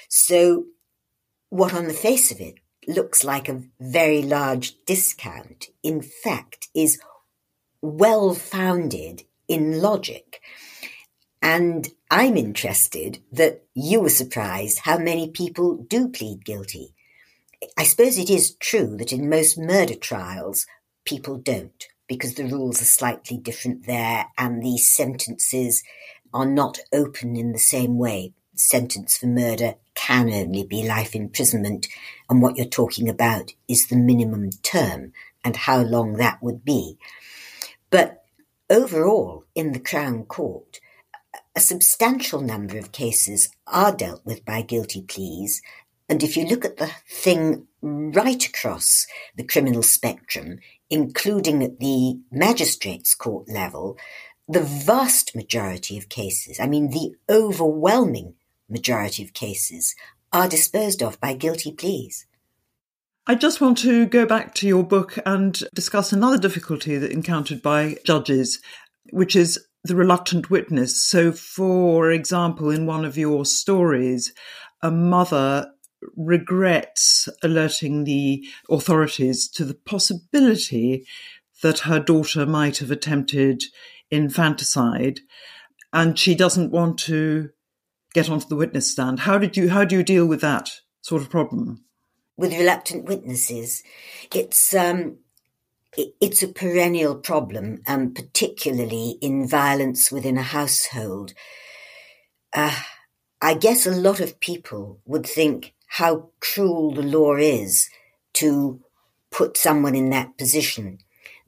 So 0.08 0.64
what 1.50 1.72
on 1.72 1.86
the 1.86 1.94
face 1.94 2.32
of 2.32 2.40
it 2.40 2.56
looks 2.88 3.22
like 3.22 3.48
a 3.48 3.62
very 3.78 4.22
large 4.22 4.84
discount, 4.86 5.68
in 5.84 6.02
fact, 6.02 6.66
is 6.74 7.00
well 7.80 8.34
founded 8.34 9.22
in 9.46 9.80
logic. 9.80 10.40
And 11.40 11.88
I'm 12.10 12.36
interested 12.36 13.22
that 13.32 13.64
you 13.74 14.00
were 14.00 14.08
surprised 14.10 14.80
how 14.80 14.98
many 14.98 15.30
people 15.30 15.76
do 15.76 16.08
plead 16.08 16.44
guilty. 16.44 16.94
I 17.76 17.84
suppose 17.84 18.18
it 18.18 18.30
is 18.30 18.54
true 18.56 18.96
that 18.96 19.12
in 19.12 19.28
most 19.28 19.58
murder 19.58 19.94
trials, 19.94 20.66
people 21.04 21.36
don't, 21.36 21.86
because 22.06 22.34
the 22.34 22.46
rules 22.46 22.80
are 22.80 22.86
slightly 22.86 23.36
different 23.36 23.86
there 23.86 24.26
and 24.36 24.62
the 24.62 24.78
sentences 24.78 25.82
are 26.32 26.46
not 26.46 26.78
open 26.92 27.36
in 27.36 27.52
the 27.52 27.58
same 27.58 27.98
way. 27.98 28.32
Sentence 28.54 29.16
for 29.16 29.26
murder 29.26 29.74
can 29.94 30.30
only 30.32 30.64
be 30.64 30.86
life 30.86 31.14
imprisonment, 31.14 31.88
and 32.28 32.42
what 32.42 32.56
you're 32.56 32.66
talking 32.66 33.08
about 33.08 33.52
is 33.68 33.86
the 33.86 33.96
minimum 33.96 34.50
term 34.62 35.12
and 35.44 35.56
how 35.56 35.80
long 35.80 36.14
that 36.14 36.42
would 36.42 36.64
be. 36.64 36.98
But 37.90 38.24
overall, 38.68 39.44
in 39.54 39.72
the 39.72 39.80
Crown 39.80 40.24
Court, 40.24 40.80
a 41.58 41.60
substantial 41.60 42.40
number 42.40 42.78
of 42.78 42.92
cases 42.92 43.48
are 43.66 43.92
dealt 43.92 44.24
with 44.24 44.44
by 44.44 44.62
guilty 44.62 45.02
pleas. 45.02 45.60
And 46.08 46.22
if 46.22 46.36
you 46.36 46.46
look 46.46 46.64
at 46.64 46.76
the 46.76 46.92
thing 47.10 47.66
right 47.82 48.46
across 48.46 49.08
the 49.34 49.42
criminal 49.42 49.82
spectrum, 49.82 50.60
including 50.88 51.64
at 51.64 51.80
the 51.80 52.20
magistrates' 52.30 53.16
court 53.16 53.48
level, 53.48 53.98
the 54.46 54.62
vast 54.62 55.34
majority 55.34 55.98
of 55.98 56.08
cases, 56.08 56.60
I 56.60 56.68
mean, 56.68 56.90
the 56.90 57.16
overwhelming 57.28 58.34
majority 58.68 59.24
of 59.24 59.32
cases, 59.32 59.96
are 60.32 60.48
disposed 60.48 61.02
of 61.02 61.20
by 61.20 61.34
guilty 61.34 61.72
pleas. 61.72 62.26
I 63.26 63.34
just 63.34 63.60
want 63.60 63.78
to 63.78 64.06
go 64.06 64.26
back 64.26 64.54
to 64.54 64.68
your 64.68 64.84
book 64.84 65.18
and 65.26 65.60
discuss 65.74 66.12
another 66.12 66.38
difficulty 66.38 66.98
that 66.98 67.10
encountered 67.10 67.62
by 67.62 67.96
judges, 68.04 68.60
which 69.10 69.34
is 69.34 69.58
the 69.84 69.96
reluctant 69.96 70.50
witness. 70.50 71.02
So, 71.02 71.32
for 71.32 72.10
example, 72.10 72.70
in 72.70 72.86
one 72.86 73.04
of 73.04 73.16
your 73.16 73.44
stories, 73.44 74.32
a 74.82 74.90
mother 74.90 75.70
regrets 76.16 77.28
alerting 77.42 78.04
the 78.04 78.46
authorities 78.70 79.48
to 79.48 79.64
the 79.64 79.74
possibility 79.74 81.06
that 81.62 81.80
her 81.80 81.98
daughter 81.98 82.46
might 82.46 82.78
have 82.78 82.90
attempted 82.90 83.64
infanticide 84.10 85.20
and 85.92 86.18
she 86.18 86.34
doesn't 86.34 86.70
want 86.70 86.98
to 86.98 87.50
get 88.14 88.30
onto 88.30 88.46
the 88.46 88.56
witness 88.56 88.90
stand. 88.90 89.20
How 89.20 89.38
did 89.38 89.56
you 89.56 89.68
how 89.70 89.84
do 89.84 89.96
you 89.96 90.04
deal 90.04 90.26
with 90.26 90.40
that 90.40 90.70
sort 91.02 91.20
of 91.20 91.30
problem? 91.30 91.84
with 92.38 92.56
reluctant 92.56 93.04
witnesses. 93.04 93.82
It's 94.34 94.72
um, 94.72 95.18
it's 95.96 96.42
a 96.42 96.48
perennial 96.48 97.16
problem, 97.16 97.82
um, 97.86 98.12
particularly 98.12 99.18
in 99.20 99.48
violence 99.48 100.12
within 100.12 100.36
a 100.36 100.42
household. 100.42 101.34
Uh, 102.52 102.76
I 103.40 103.54
guess 103.54 103.86
a 103.86 103.90
lot 103.90 104.20
of 104.20 104.40
people 104.40 105.00
would 105.06 105.26
think 105.26 105.74
how 105.86 106.30
cruel 106.40 106.92
the 106.92 107.02
law 107.02 107.36
is 107.36 107.88
to 108.34 108.80
put 109.30 109.56
someone 109.56 109.94
in 109.94 110.10
that 110.10 110.36
position. 110.36 110.98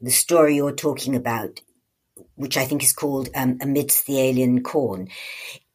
The 0.00 0.11
story 0.11 0.56
you're 0.56 0.73
talking 0.73 1.14
about, 1.14 1.61
which 2.37 2.56
I 2.56 2.64
think 2.64 2.82
is 2.82 2.92
called 2.92 3.28
um, 3.35 3.59
Amidst 3.61 4.06
the 4.06 4.20
Alien 4.20 4.62
Corn, 4.62 5.09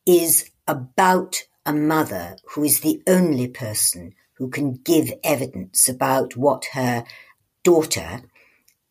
is 0.06 0.50
about 0.68 1.44
a 1.66 1.74
mother 1.74 2.38
who 2.54 2.64
is 2.64 2.80
the 2.80 3.02
only 3.08 3.48
person 3.48 4.14
who 4.34 4.50
can 4.50 4.74
give 4.74 5.14
evidence 5.24 5.88
about 5.88 6.36
what 6.36 6.66
her 6.74 7.06
daughter, 7.64 8.22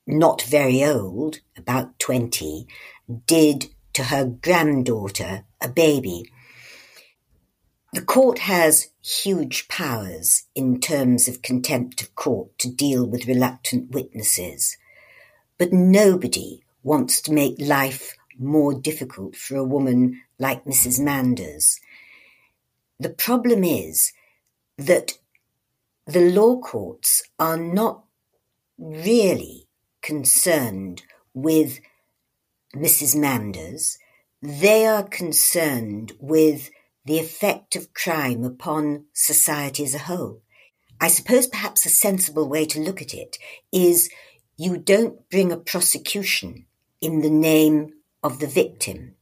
not 0.06 0.42
very 0.42 0.84
old, 0.84 1.40
about 1.56 1.98
20, 1.98 2.66
did 3.26 3.66
to 3.94 4.04
her 4.04 4.24
granddaughter, 4.24 5.44
a 5.60 5.68
baby. 5.68 6.30
The 7.92 8.02
court 8.02 8.40
has 8.40 8.88
huge 9.02 9.68
powers 9.68 10.44
in 10.54 10.80
terms 10.80 11.28
of 11.28 11.42
contempt 11.42 12.02
of 12.02 12.14
court 12.14 12.58
to 12.58 12.70
deal 12.70 13.06
with 13.06 13.28
reluctant 13.28 13.92
witnesses, 13.92 14.76
but 15.58 15.72
nobody 15.72 16.64
wants 16.82 17.20
to 17.22 17.32
make 17.32 17.54
life 17.58 18.16
more 18.38 18.74
difficult 18.74 19.36
for 19.36 19.56
a 19.56 19.64
woman 19.64 20.20
like 20.38 20.64
Mrs. 20.64 21.00
Manders. 21.00 21.78
The 22.98 23.10
problem 23.10 23.62
is 23.62 24.12
that 24.76 25.18
the 26.06 26.30
law 26.32 26.58
courts 26.58 27.22
are 27.38 27.56
not 27.56 28.04
really 28.76 29.63
concerned 30.04 31.02
with 31.32 31.80
Mrs. 32.76 33.18
Manders. 33.18 33.98
They 34.42 34.86
are 34.86 35.02
concerned 35.02 36.12
with 36.20 36.70
the 37.06 37.18
effect 37.18 37.74
of 37.74 37.94
crime 37.94 38.44
upon 38.44 39.06
society 39.14 39.82
as 39.82 39.94
a 39.94 40.06
whole. 40.10 40.42
I 41.00 41.08
suppose 41.08 41.46
perhaps 41.46 41.86
a 41.86 41.88
sensible 41.88 42.48
way 42.48 42.66
to 42.66 42.80
look 42.80 43.00
at 43.00 43.14
it 43.14 43.38
is 43.72 44.10
you 44.56 44.76
don't 44.76 45.28
bring 45.30 45.50
a 45.50 45.56
prosecution 45.56 46.66
in 47.00 47.22
the 47.22 47.30
name 47.30 47.94
of 48.22 48.38
the 48.38 48.46
victim 48.46 49.14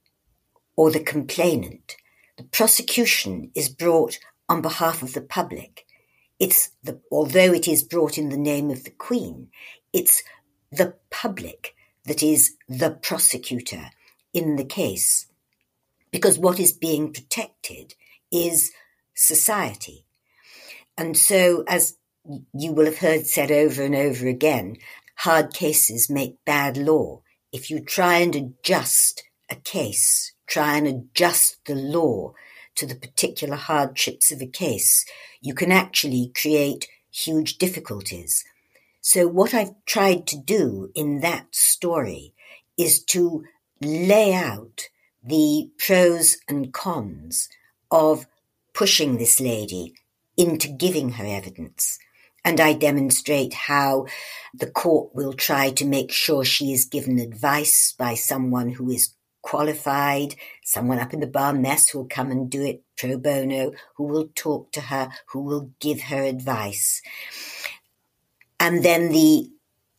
or 0.77 0.91
the 0.91 1.01
complainant. 1.01 1.97
The 2.37 2.45
prosecution 2.45 3.53
is 3.55 3.69
brought 3.69 4.19
on 4.49 4.63
behalf 4.63 5.03
of 5.03 5.15
the 5.15 5.23
public. 5.23 5.87
It's 6.41 6.71
the, 6.83 7.01
although 7.13 7.53
it 7.53 7.69
is 7.69 7.85
brought 7.85 8.19
in 8.19 8.31
the 8.31 8.37
name 8.37 8.71
of 8.71 8.83
the 8.83 8.91
Queen, 8.91 9.49
it's 9.93 10.23
the 10.73 10.95
public 11.11 11.77
that 12.05 12.23
is 12.23 12.55
the 12.69 12.91
prosecutor 12.91 13.91
in 14.33 14.57
the 14.57 14.65
case. 14.65 15.27
Because 16.11 16.39
what 16.39 16.59
is 16.59 16.73
being 16.73 17.13
protected 17.13 17.95
is 18.31 18.73
society. 19.15 20.05
And 20.97 21.17
so, 21.17 21.65
as 21.69 21.97
you 22.53 22.73
will 22.73 22.87
have 22.87 22.99
heard 22.99 23.27
said 23.27 23.51
over 23.51 23.83
and 23.83 23.95
over 23.95 24.27
again, 24.27 24.77
hard 25.17 25.53
cases 25.55 26.11
make 26.11 26.45
bad 26.45 26.77
law. 26.77 27.23
If 27.53 27.71
you 27.71 27.81
try 27.81 28.19
and 28.19 28.35
adjust 28.35 29.25
a 29.51 29.57
case, 29.57 30.33
try 30.47 30.77
and 30.77 30.87
adjust 30.87 31.65
the 31.67 31.75
law 31.75 32.33
to 32.77 32.87
the 32.87 32.95
particular 32.95 33.57
hardships 33.57 34.33
of 34.33 34.41
a 34.41 34.47
case, 34.47 35.05
you 35.41 35.55
can 35.55 35.71
actually 35.71 36.33
create 36.35 36.89
huge 37.11 37.59
difficulties. 37.59 38.45
So 39.05 39.27
what 39.27 39.53
I've 39.53 39.75
tried 39.85 40.29
to 40.29 40.39
do 40.39 40.93
in 40.95 41.21
that 41.21 41.53
story 41.53 42.35
is 42.79 43.03
to 43.07 43.45
lay 43.81 44.33
out 44.33 44.89
the 45.25 45.71
pros 45.77 46.37
and 46.49 46.73
cons 46.73 47.49
of 47.91 48.27
pushing 48.73 49.19
this 49.19 49.41
lady 49.41 49.95
into 50.37 50.69
giving 50.69 51.11
her 51.11 51.27
evidence. 51.27 51.99
And 52.45 52.61
I 52.61 52.75
demonstrate 52.75 53.55
how 53.55 54.07
the 54.55 54.71
court 54.71 55.13
will 55.17 55.33
try 55.33 55.73
to 55.73 55.85
make 55.85 56.13
sure 56.13 56.45
she 56.45 56.73
is 56.73 56.85
given 56.85 57.19
advice 57.19 57.95
by 57.99 58.15
someone 58.15 58.71
who 58.71 58.89
is 58.89 59.15
qualified, 59.43 60.37
someone 60.63 61.01
up 61.01 61.13
in 61.13 61.19
the 61.19 61.27
bar 61.27 61.53
mess 61.53 61.91
who 61.91 61.99
will 61.99 62.07
come 62.07 62.31
and 62.31 62.49
do 62.49 62.63
it 62.63 62.85
pro 62.97 63.19
bono, 63.19 63.73
who 63.97 64.05
will 64.05 64.29
talk 64.37 64.71
to 64.73 64.81
her, 64.81 65.11
who 65.27 65.41
will 65.41 65.73
give 65.81 66.03
her 66.03 66.23
advice. 66.23 67.03
And 68.63 68.85
then 68.85 69.09
the 69.09 69.51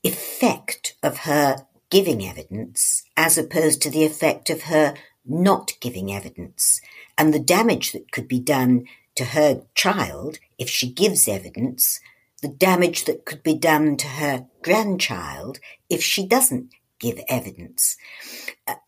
effect 0.04 0.96
of 1.04 1.18
her 1.20 1.68
giving 1.90 2.26
evidence 2.26 3.04
as 3.18 3.38
opposed 3.38 3.82
to 3.82 3.90
the 3.90 4.06
effect 4.06 4.50
of 4.50 4.64
her 4.64 4.96
not 5.26 5.74
giving 5.82 6.14
evidence 6.14 6.80
and 7.18 7.34
the 7.34 7.40
damage 7.40 7.92
that 7.92 8.14
could 8.14 8.28
be 8.28 8.40
done 8.40 8.86
to 9.16 9.26
her 9.26 9.64
child 9.76 10.40
if 10.58 10.70
she 10.70 10.90
gives 10.90 11.28
evidence, 11.28 12.00
the 12.42 12.48
damage 12.48 13.04
that 13.04 13.26
could 13.26 13.44
be 13.44 13.54
done 13.54 13.98
to 13.98 14.08
her 14.08 14.48
grandchild 14.62 15.60
if 15.90 16.02
she 16.02 16.26
doesn't 16.26 16.70
give 17.00 17.20
evidence. 17.28 17.98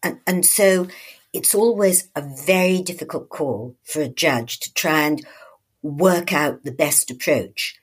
And, 0.01 0.21
and 0.25 0.45
so 0.45 0.87
it's 1.33 1.53
always 1.53 2.07
a 2.15 2.21
very 2.21 2.81
difficult 2.81 3.27
call 3.27 3.75
for 3.83 4.01
a 4.01 4.07
judge 4.07 4.61
to 4.61 4.73
try 4.73 5.01
and 5.01 5.25
work 5.81 6.31
out 6.31 6.63
the 6.63 6.71
best 6.71 7.11
approach. 7.11 7.77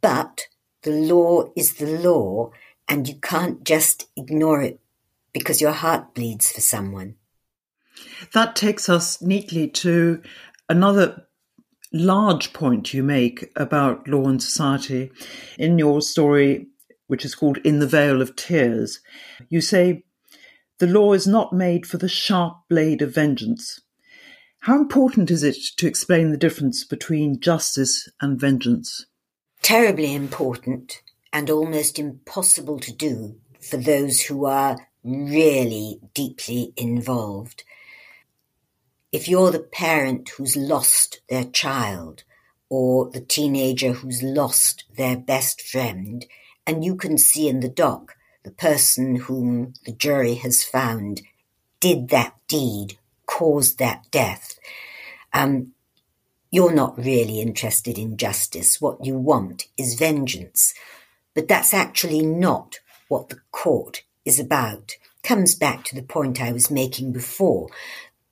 But 0.00 0.48
the 0.88 0.94
law 0.94 1.44
is 1.54 1.74
the 1.74 1.98
law 1.98 2.50
and 2.88 3.06
you 3.06 3.14
can't 3.16 3.62
just 3.62 4.08
ignore 4.16 4.62
it 4.62 4.80
because 5.34 5.60
your 5.60 5.72
heart 5.72 6.14
bleeds 6.14 6.50
for 6.50 6.62
someone. 6.62 7.16
That 8.32 8.56
takes 8.56 8.88
us 8.88 9.20
neatly 9.20 9.68
to 9.68 10.22
another 10.66 11.26
large 11.92 12.54
point 12.54 12.94
you 12.94 13.02
make 13.02 13.52
about 13.54 14.08
law 14.08 14.28
and 14.28 14.42
society 14.42 15.10
in 15.58 15.78
your 15.78 16.00
story, 16.00 16.68
which 17.06 17.22
is 17.22 17.34
called 17.34 17.58
In 17.58 17.80
the 17.80 17.86
Vale 17.86 18.22
of 18.22 18.34
Tears. 18.34 19.00
You 19.50 19.60
say, 19.60 20.04
The 20.78 20.86
law 20.86 21.12
is 21.12 21.26
not 21.26 21.52
made 21.52 21.84
for 21.84 21.98
the 21.98 22.08
sharp 22.08 22.56
blade 22.70 23.02
of 23.02 23.14
vengeance. 23.14 23.78
How 24.60 24.76
important 24.76 25.30
is 25.30 25.42
it 25.42 25.58
to 25.76 25.86
explain 25.86 26.30
the 26.30 26.38
difference 26.38 26.82
between 26.82 27.40
justice 27.40 28.08
and 28.22 28.40
vengeance? 28.40 29.04
Terribly 29.62 30.14
important 30.14 31.02
and 31.32 31.50
almost 31.50 31.98
impossible 31.98 32.78
to 32.80 32.92
do 32.92 33.36
for 33.60 33.76
those 33.76 34.22
who 34.22 34.46
are 34.46 34.78
really 35.04 36.00
deeply 36.14 36.72
involved. 36.76 37.64
If 39.12 39.28
you're 39.28 39.50
the 39.50 39.60
parent 39.60 40.30
who's 40.30 40.56
lost 40.56 41.20
their 41.28 41.44
child 41.44 42.24
or 42.68 43.10
the 43.10 43.20
teenager 43.20 43.92
who's 43.92 44.22
lost 44.22 44.84
their 44.96 45.16
best 45.16 45.62
friend, 45.62 46.26
and 46.66 46.84
you 46.84 46.96
can 46.96 47.16
see 47.16 47.48
in 47.48 47.60
the 47.60 47.68
dock 47.68 48.16
the 48.44 48.50
person 48.50 49.16
whom 49.16 49.72
the 49.84 49.92
jury 49.92 50.34
has 50.34 50.62
found 50.62 51.22
did 51.80 52.08
that 52.08 52.34
deed, 52.48 52.98
caused 53.26 53.78
that 53.78 54.10
death, 54.10 54.58
um, 55.32 55.72
you're 56.50 56.74
not 56.74 56.98
really 56.98 57.40
interested 57.40 57.98
in 57.98 58.16
justice. 58.16 58.80
What 58.80 59.04
you 59.04 59.16
want 59.18 59.66
is 59.76 59.94
vengeance. 59.94 60.74
But 61.34 61.48
that's 61.48 61.74
actually 61.74 62.24
not 62.24 62.80
what 63.08 63.28
the 63.28 63.40
court 63.52 64.02
is 64.24 64.40
about. 64.40 64.96
Comes 65.22 65.54
back 65.54 65.84
to 65.84 65.94
the 65.94 66.02
point 66.02 66.40
I 66.40 66.52
was 66.52 66.70
making 66.70 67.12
before. 67.12 67.68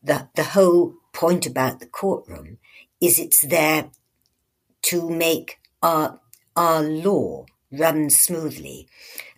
that 0.02 0.30
the 0.36 0.44
whole 0.44 0.94
point 1.12 1.46
about 1.46 1.80
the 1.80 1.86
courtroom 1.86 2.58
is 3.00 3.18
it's 3.18 3.40
there 3.40 3.90
to 4.82 5.10
make 5.10 5.58
our, 5.82 6.20
our 6.54 6.82
law 6.82 7.44
run 7.72 8.08
smoothly. 8.08 8.88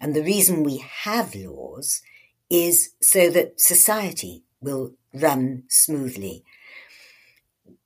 And 0.01 0.15
the 0.15 0.23
reason 0.23 0.63
we 0.63 0.85
have 1.05 1.35
laws 1.35 2.03
is 2.51 2.91
so 3.01 3.31
that 3.31 3.61
society 3.61 4.45
will 4.61 4.93
run 5.15 5.65
smoothly. 5.69 6.45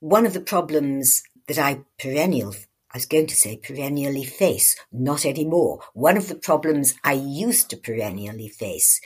One 0.01 0.27
of 0.27 0.33
the 0.33 0.41
problems 0.41 1.23
that 1.49 1.59
I 1.59 1.81
perennial 1.99 2.55
I 2.93 2.99
was 2.99 3.07
going 3.07 3.27
to 3.29 3.37
say 3.37 3.57
perennially 3.57 4.25
face, 4.25 4.77
not 4.93 5.25
anymore. 5.25 5.81
One 5.95 6.19
of 6.19 6.29
the 6.29 6.35
problems 6.35 6.95
I 7.03 7.15
used 7.15 7.71
to 7.71 7.79
perennially 7.79 8.49
face 8.49 9.01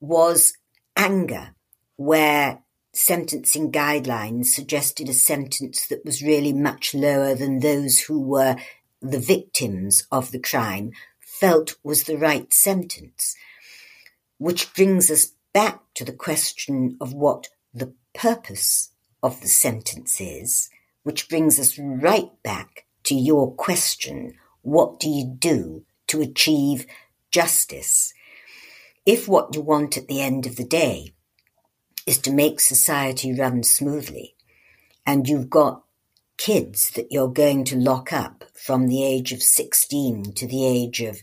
was 0.00 0.56
anger, 0.96 1.56
where 1.96 2.62
sentencing 2.92 3.72
guidelines 3.72 4.46
suggested 4.46 5.08
a 5.08 5.14
sentence 5.14 5.88
that 5.88 6.04
was 6.04 6.22
really 6.22 6.52
much 6.52 6.94
lower 6.94 7.34
than 7.34 7.58
those 7.58 7.98
who 8.00 8.20
were 8.20 8.56
the 9.00 9.18
victims 9.18 10.06
of 10.12 10.30
the 10.30 10.38
crime 10.38 10.92
felt 11.18 11.74
was 11.82 12.04
the 12.04 12.18
right 12.18 12.52
sentence. 12.52 13.34
Which 14.38 14.72
brings 14.72 15.10
us 15.10 15.32
back 15.52 15.80
to 15.94 16.04
the 16.04 16.12
question 16.12 16.96
of 17.00 17.12
what 17.12 17.48
the 17.74 17.92
purpose 18.14 18.91
of 19.22 19.40
the 19.40 19.48
sentence 19.48 20.20
is, 20.20 20.68
which 21.02 21.28
brings 21.28 21.58
us 21.58 21.78
right 21.78 22.30
back 22.42 22.86
to 23.04 23.14
your 23.14 23.52
question, 23.52 24.34
what 24.62 25.00
do 25.00 25.08
you 25.08 25.24
do 25.26 25.84
to 26.08 26.20
achieve 26.20 26.86
justice? 27.30 28.12
If 29.04 29.28
what 29.28 29.54
you 29.54 29.60
want 29.60 29.96
at 29.96 30.06
the 30.06 30.20
end 30.20 30.46
of 30.46 30.56
the 30.56 30.64
day 30.64 31.12
is 32.06 32.18
to 32.18 32.32
make 32.32 32.60
society 32.60 33.32
run 33.32 33.62
smoothly, 33.62 34.34
and 35.04 35.28
you've 35.28 35.50
got 35.50 35.82
kids 36.36 36.90
that 36.90 37.10
you're 37.10 37.28
going 37.28 37.64
to 37.64 37.76
lock 37.76 38.12
up 38.12 38.44
from 38.54 38.86
the 38.86 39.04
age 39.04 39.32
of 39.32 39.42
16 39.42 40.32
to 40.34 40.46
the 40.46 40.64
age 40.64 41.00
of, 41.00 41.22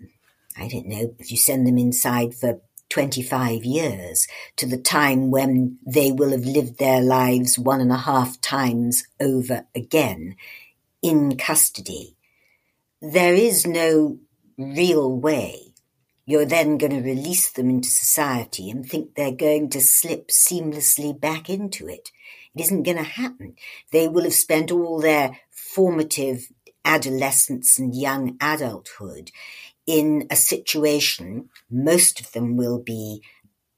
um, 0.00 0.08
I 0.56 0.68
don't 0.68 0.86
know, 0.86 1.14
if 1.18 1.30
you 1.30 1.36
send 1.36 1.66
them 1.66 1.78
inside 1.78 2.34
for 2.34 2.60
25 2.94 3.64
years 3.64 4.28
to 4.54 4.66
the 4.66 4.78
time 4.78 5.32
when 5.32 5.76
they 5.84 6.12
will 6.12 6.30
have 6.30 6.44
lived 6.44 6.78
their 6.78 7.00
lives 7.00 7.58
one 7.58 7.80
and 7.80 7.90
a 7.90 7.96
half 7.96 8.40
times 8.40 9.02
over 9.20 9.66
again 9.74 10.36
in 11.02 11.36
custody, 11.36 12.16
there 13.02 13.34
is 13.34 13.66
no 13.66 14.20
real 14.56 15.10
way 15.10 15.74
you're 16.24 16.46
then 16.46 16.78
going 16.78 16.92
to 16.92 17.02
release 17.02 17.50
them 17.50 17.68
into 17.68 17.88
society 17.88 18.70
and 18.70 18.86
think 18.86 19.16
they're 19.16 19.32
going 19.32 19.70
to 19.70 19.80
slip 19.80 20.28
seamlessly 20.28 21.20
back 21.20 21.50
into 21.50 21.88
it. 21.88 22.12
It 22.54 22.62
isn't 22.62 22.84
going 22.84 22.98
to 22.98 23.02
happen. 23.02 23.56
They 23.90 24.06
will 24.06 24.22
have 24.22 24.34
spent 24.34 24.70
all 24.70 25.00
their 25.00 25.40
formative 25.50 26.46
adolescence 26.84 27.76
and 27.76 27.92
young 27.92 28.36
adulthood 28.40 29.32
in 29.86 30.26
a 30.30 30.36
situation, 30.36 31.48
most 31.70 32.20
of 32.20 32.32
them 32.32 32.56
will 32.56 32.78
be 32.78 33.22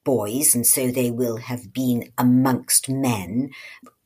boys, 0.05 0.55
and 0.55 0.67
so 0.67 0.91
they 0.91 1.11
will 1.11 1.39
have 1.39 1.73
been 1.73 2.13
amongst 2.17 2.89
men 2.89 3.51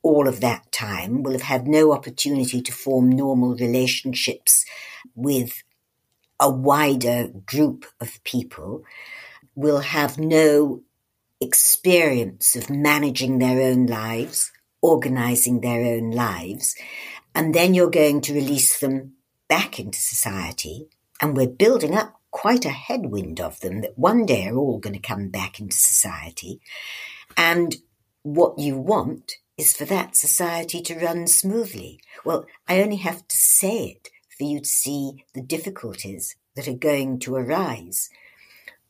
all 0.02 0.26
of 0.26 0.40
that 0.40 0.72
time, 0.72 1.22
will 1.22 1.32
have 1.32 1.42
had 1.42 1.68
no 1.68 1.92
opportunity 1.92 2.62
to 2.62 2.72
form 2.72 3.10
normal 3.10 3.54
relationships 3.54 4.64
with 5.14 5.62
a 6.40 6.50
wider 6.50 7.28
group 7.44 7.84
of 8.00 8.22
people, 8.24 8.82
will 9.54 9.80
have 9.80 10.18
no 10.18 10.82
experience 11.38 12.56
of 12.56 12.70
managing 12.70 13.38
their 13.38 13.60
own 13.60 13.84
lives, 13.86 14.50
organizing 14.80 15.60
their 15.60 15.84
own 15.84 16.10
lives, 16.10 16.74
and 17.34 17.54
then 17.54 17.74
you're 17.74 17.90
going 17.90 18.22
to 18.22 18.34
release 18.34 18.80
them 18.80 19.12
back 19.48 19.78
into 19.78 19.98
society. 19.98 20.88
And 21.20 21.37
we're 21.37 21.48
building 21.48 21.94
up 21.94 22.20
quite 22.30 22.64
a 22.64 22.70
headwind 22.70 23.40
of 23.40 23.61
them 23.61 23.80
that 23.83 23.98
one 23.98 24.24
day 24.24 24.46
are 24.46 24.56
all 24.56 24.78
going 24.78 24.94
to 24.94 25.00
come 25.00 25.28
back 25.28 25.61
into 25.61 25.76
society. 25.76 26.61
And 27.37 27.76
what 28.22 28.59
you 28.59 28.78
want 28.78 29.33
is 29.59 29.74
for 29.74 29.85
that 29.85 30.16
society 30.16 30.80
to 30.80 30.98
run 30.98 31.26
smoothly. 31.26 32.00
Well, 32.24 32.46
I 32.66 32.80
only 32.80 32.96
have 32.96 33.26
to 33.28 33.37
say 33.37 33.88
it 33.88 34.09
for 34.37 34.44
you 34.44 34.61
to 34.61 34.68
see 34.68 35.24
the 35.35 35.42
difficulties 35.42 36.37
that 36.56 36.66
are 36.66 36.72
going 36.72 37.18
to 37.20 37.37
arise. 37.37 38.09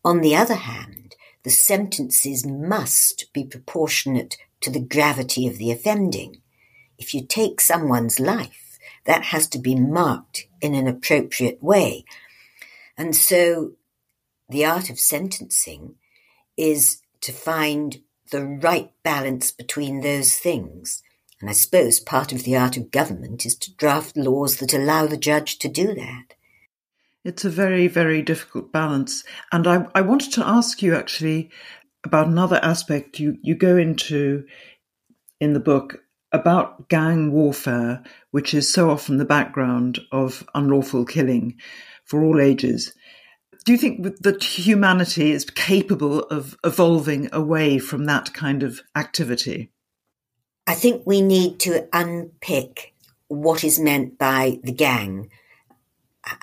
On 0.05 0.21
the 0.21 0.37
other 0.37 0.55
hand, 0.55 1.17
the 1.43 1.51
sentences 1.51 2.47
must 2.47 3.33
be 3.33 3.45
proportionate 3.45 4.37
to 4.61 4.71
the 4.71 4.81
gravity 4.81 5.47
of 5.47 5.59
the 5.59 5.71
offending. 5.71 6.43
If 6.99 7.15
you 7.15 7.27
take 7.27 7.61
someone's 7.61 8.21
life, 8.21 8.70
that 9.05 9.25
has 9.25 9.47
to 9.49 9.59
be 9.59 9.75
marked 9.75 10.47
in 10.61 10.75
an 10.75 10.87
appropriate 10.87 11.63
way. 11.63 12.05
And 12.97 13.17
so 13.17 13.73
the 14.49 14.65
art 14.65 14.91
of 14.91 14.99
sentencing 14.99 15.95
is 16.57 17.01
to 17.23 17.33
find 17.33 18.03
the 18.31 18.45
right 18.45 18.93
balance 19.03 19.51
between 19.51 20.01
those 20.01 20.35
things. 20.35 21.03
And 21.41 21.49
I 21.49 21.55
suppose 21.55 22.01
part 22.01 22.33
of 22.33 22.45
the 22.45 22.57
art 22.57 22.77
of 22.77 22.91
government 22.91 23.47
is 23.47 23.57
to 23.57 23.75
draft 23.75 24.17
laws 24.17 24.59
that 24.59 24.75
allow 24.75 25.07
the 25.07 25.17
judge 25.17 25.59
to 25.61 25.69
do 25.69 25.95
that. 25.95 26.35
It's 27.25 27.45
a 27.45 27.51
very, 27.51 27.87
very 27.87 28.23
difficult 28.23 28.73
balance. 28.73 29.25
And 29.53 29.67
I, 29.67 29.87
I 29.95 30.01
wanted 30.01 30.33
to 30.35 30.47
ask 30.47 30.83
you 30.83 30.95
actually 30.95 31.51
about 32.05 32.29
another 32.29 32.61
aspect 32.63 33.19
you, 33.19 33.39
you 33.43 33.55
go 33.55 33.77
into 33.77 34.45
in 35.39 35.53
the 35.53 35.61
book 35.61 36.03
about 36.33 36.89
gang 36.89 37.33
warfare, 37.33 38.03
which 38.31 38.55
is 38.55 38.73
so 38.73 38.91
often 38.91 39.17
the 39.17 39.25
background 39.25 40.01
of 40.13 40.49
unlawful 40.55 41.05
killing 41.05 41.57
for 42.05 42.23
all 42.23 42.41
ages 42.41 42.93
do 43.65 43.73
you 43.73 43.79
think 43.79 44.23
that 44.23 44.43
humanity 44.43 45.33
is 45.33 45.45
capable 45.45 46.21
of 46.25 46.57
evolving 46.65 47.29
away 47.33 47.79
from 47.79 48.07
that 48.07 48.33
kind 48.33 48.63
of 48.63 48.81
activity? 48.97 49.71
I 50.67 50.75
think 50.75 51.03
we 51.05 51.21
need 51.21 51.61
to 51.61 51.89
unpick 51.93 52.95
what 53.29 53.65
is 53.65 53.79
meant 53.79 54.19
by 54.19 54.59
the 54.63 54.73
gang. 54.73 55.31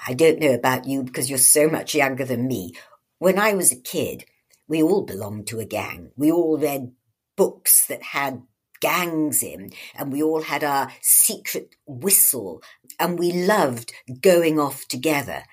I 0.07 0.13
don't 0.13 0.39
know 0.39 0.53
about 0.53 0.85
you 0.85 1.03
because 1.03 1.29
you're 1.29 1.39
so 1.39 1.69
much 1.69 1.95
younger 1.95 2.25
than 2.25 2.47
me. 2.47 2.73
When 3.19 3.39
I 3.39 3.53
was 3.53 3.71
a 3.71 3.79
kid, 3.79 4.25
we 4.67 4.83
all 4.83 5.03
belonged 5.03 5.47
to 5.47 5.59
a 5.59 5.65
gang. 5.65 6.11
We 6.15 6.31
all 6.31 6.57
read 6.57 6.91
books 7.35 7.87
that 7.87 8.03
had 8.03 8.43
gangs 8.81 9.43
in, 9.43 9.71
and 9.95 10.11
we 10.11 10.21
all 10.21 10.43
had 10.43 10.63
our 10.63 10.91
secret 11.01 11.75
whistle, 11.85 12.61
and 12.99 13.19
we 13.19 13.31
loved 13.31 13.93
going 14.21 14.59
off 14.59 14.87
together. 14.87 15.43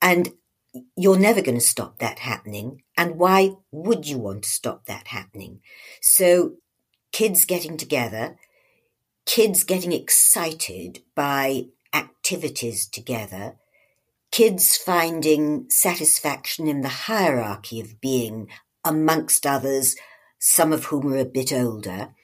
And 0.00 0.32
you're 0.96 1.18
never 1.18 1.42
going 1.42 1.58
to 1.58 1.64
stop 1.64 1.98
that 1.98 2.20
happening. 2.20 2.82
And 2.96 3.16
why 3.16 3.52
would 3.70 4.06
you 4.06 4.18
want 4.18 4.44
to 4.44 4.50
stop 4.50 4.86
that 4.86 5.08
happening? 5.08 5.60
So, 6.00 6.54
kids 7.12 7.44
getting 7.44 7.76
together, 7.76 8.36
kids 9.24 9.64
getting 9.64 9.92
excited 9.92 11.02
by 11.14 11.66
activities 11.92 12.86
together, 12.86 13.56
kids 14.30 14.76
finding 14.76 15.68
satisfaction 15.70 16.68
in 16.68 16.82
the 16.82 16.88
hierarchy 16.88 17.80
of 17.80 18.00
being 18.00 18.48
amongst 18.84 19.46
others, 19.46 19.96
some 20.38 20.72
of 20.72 20.86
whom 20.86 21.12
are 21.12 21.18
a 21.18 21.24
bit 21.24 21.52
older, 21.52 22.14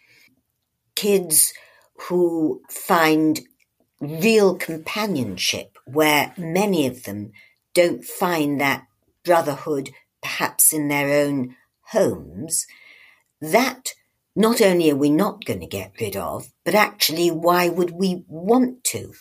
kids 0.95 1.53
who 2.09 2.63
find 2.69 3.41
real 4.01 4.55
companionship 4.55 5.77
where 5.87 6.33
many 6.37 6.87
of 6.87 7.05
them 7.05 7.33
don't 7.73 8.05
find 8.05 8.61
that 8.61 8.87
brotherhood 9.25 9.91
perhaps 10.23 10.73
in 10.73 10.89
their 10.89 11.25
own 11.25 11.55
homes, 11.89 12.67
that 13.41 13.93
not 14.35 14.61
only 14.61 14.91
are 14.91 14.97
we 14.97 15.11
not 15.11 15.45
going 15.45 15.61
to 15.61 15.67
get 15.67 15.93
rid 16.01 16.17
of, 16.17 16.49
but 16.65 16.75
actually 16.75 17.31
why 17.31 17.69
would 17.69 17.91
we 17.91 18.25
want 18.27 18.83
to? 18.85 19.13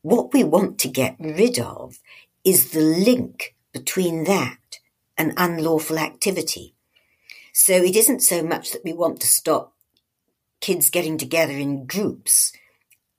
What 0.00 0.32
we 0.32 0.42
want 0.42 0.78
to 0.80 0.88
get 0.88 1.16
rid 1.20 1.58
of 1.58 1.98
is 2.44 2.70
the 2.70 2.80
link 2.80 3.54
between 3.72 4.24
that 4.24 4.78
and 5.16 5.32
unlawful 5.36 5.98
activity. 5.98 6.74
So 7.52 7.74
it 7.74 7.94
isn't 7.94 8.20
so 8.20 8.42
much 8.42 8.72
that 8.72 8.84
we 8.84 8.92
want 8.92 9.20
to 9.20 9.26
stop 9.26 9.74
kids 10.62 10.88
getting 10.88 11.18
together 11.18 11.52
in 11.52 11.84
groups. 11.84 12.52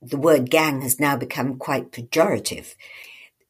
The 0.02 0.16
word 0.16 0.50
gang 0.50 0.80
has 0.80 0.98
now 0.98 1.16
become 1.16 1.56
quite 1.58 1.92
pejorative. 1.92 2.74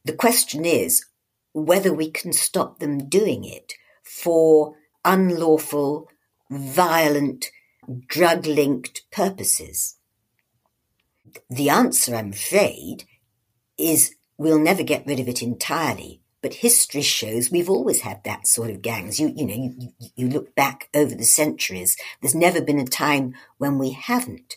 The 0.03 0.13
question 0.13 0.65
is 0.65 1.05
whether 1.53 1.91
we 1.91 2.11
can 2.11 2.31
stop 2.31 2.77
them 2.77 3.09
doing 3.09 3.43
it 3.43 3.73
for 4.03 4.75
unlawful, 5.03 6.09
violent, 6.51 7.47
drug 8.07 8.45
linked 8.45 9.03
purposes. 9.11 9.95
The 11.49 11.69
answer, 11.69 12.15
I'm 12.15 12.31
afraid, 12.31 13.05
is 13.77 14.15
we'll 14.37 14.59
never 14.59 14.83
get 14.83 15.07
rid 15.07 15.19
of 15.19 15.27
it 15.27 15.41
entirely. 15.41 16.21
But 16.45 16.53
history 16.53 17.01
shows 17.01 17.49
we've 17.49 17.71
always 17.71 18.01
had 18.01 18.23
that 18.23 18.45
sort 18.45 18.69
of 18.69 18.83
gangs. 18.83 19.19
You, 19.19 19.33
you 19.35 19.47
know, 19.47 19.73
you, 19.79 20.11
you 20.15 20.29
look 20.29 20.53
back 20.53 20.89
over 20.93 21.15
the 21.15 21.23
centuries, 21.23 21.97
there's 22.21 22.35
never 22.35 22.61
been 22.61 22.77
a 22.77 22.85
time 22.85 23.33
when 23.57 23.79
we 23.79 23.93
haven't. 23.93 24.55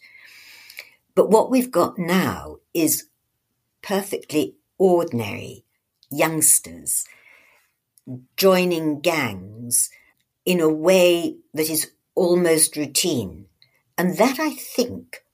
But 1.15 1.31
what 1.31 1.51
we've 1.51 1.71
got 1.71 1.99
now 1.99 2.59
is 2.75 3.07
perfectly 3.81 4.57
ordinary 4.77 5.65
youngsters 6.11 7.07
joining 8.37 9.01
gangs 9.01 9.89
in 10.45 10.61
a 10.61 10.69
way 10.69 11.39
that 11.55 11.71
is 11.71 11.93
almost 12.15 12.77
routine. 12.77 13.47
And 13.97 14.19
that 14.19 14.39
I 14.39 14.51
think 14.51 15.25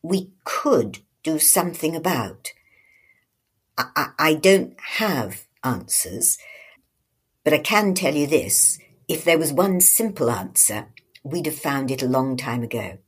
we 0.00 0.30
could 0.44 1.00
do 1.24 1.40
something 1.40 1.96
about. 1.96 2.52
I, 3.76 4.10
I, 4.16 4.34
don't 4.34 4.78
have 4.78 5.46
answers, 5.64 6.38
but 7.44 7.52
I 7.52 7.58
can 7.58 7.94
tell 7.94 8.14
you 8.14 8.26
this. 8.26 8.78
If 9.08 9.24
there 9.24 9.38
was 9.38 9.52
one 9.52 9.80
simple 9.80 10.30
answer, 10.30 10.88
we'd 11.22 11.46
have 11.46 11.58
found 11.58 11.90
it 11.90 12.02
a 12.02 12.08
long 12.08 12.36
time 12.36 12.62
ago. 12.62 12.98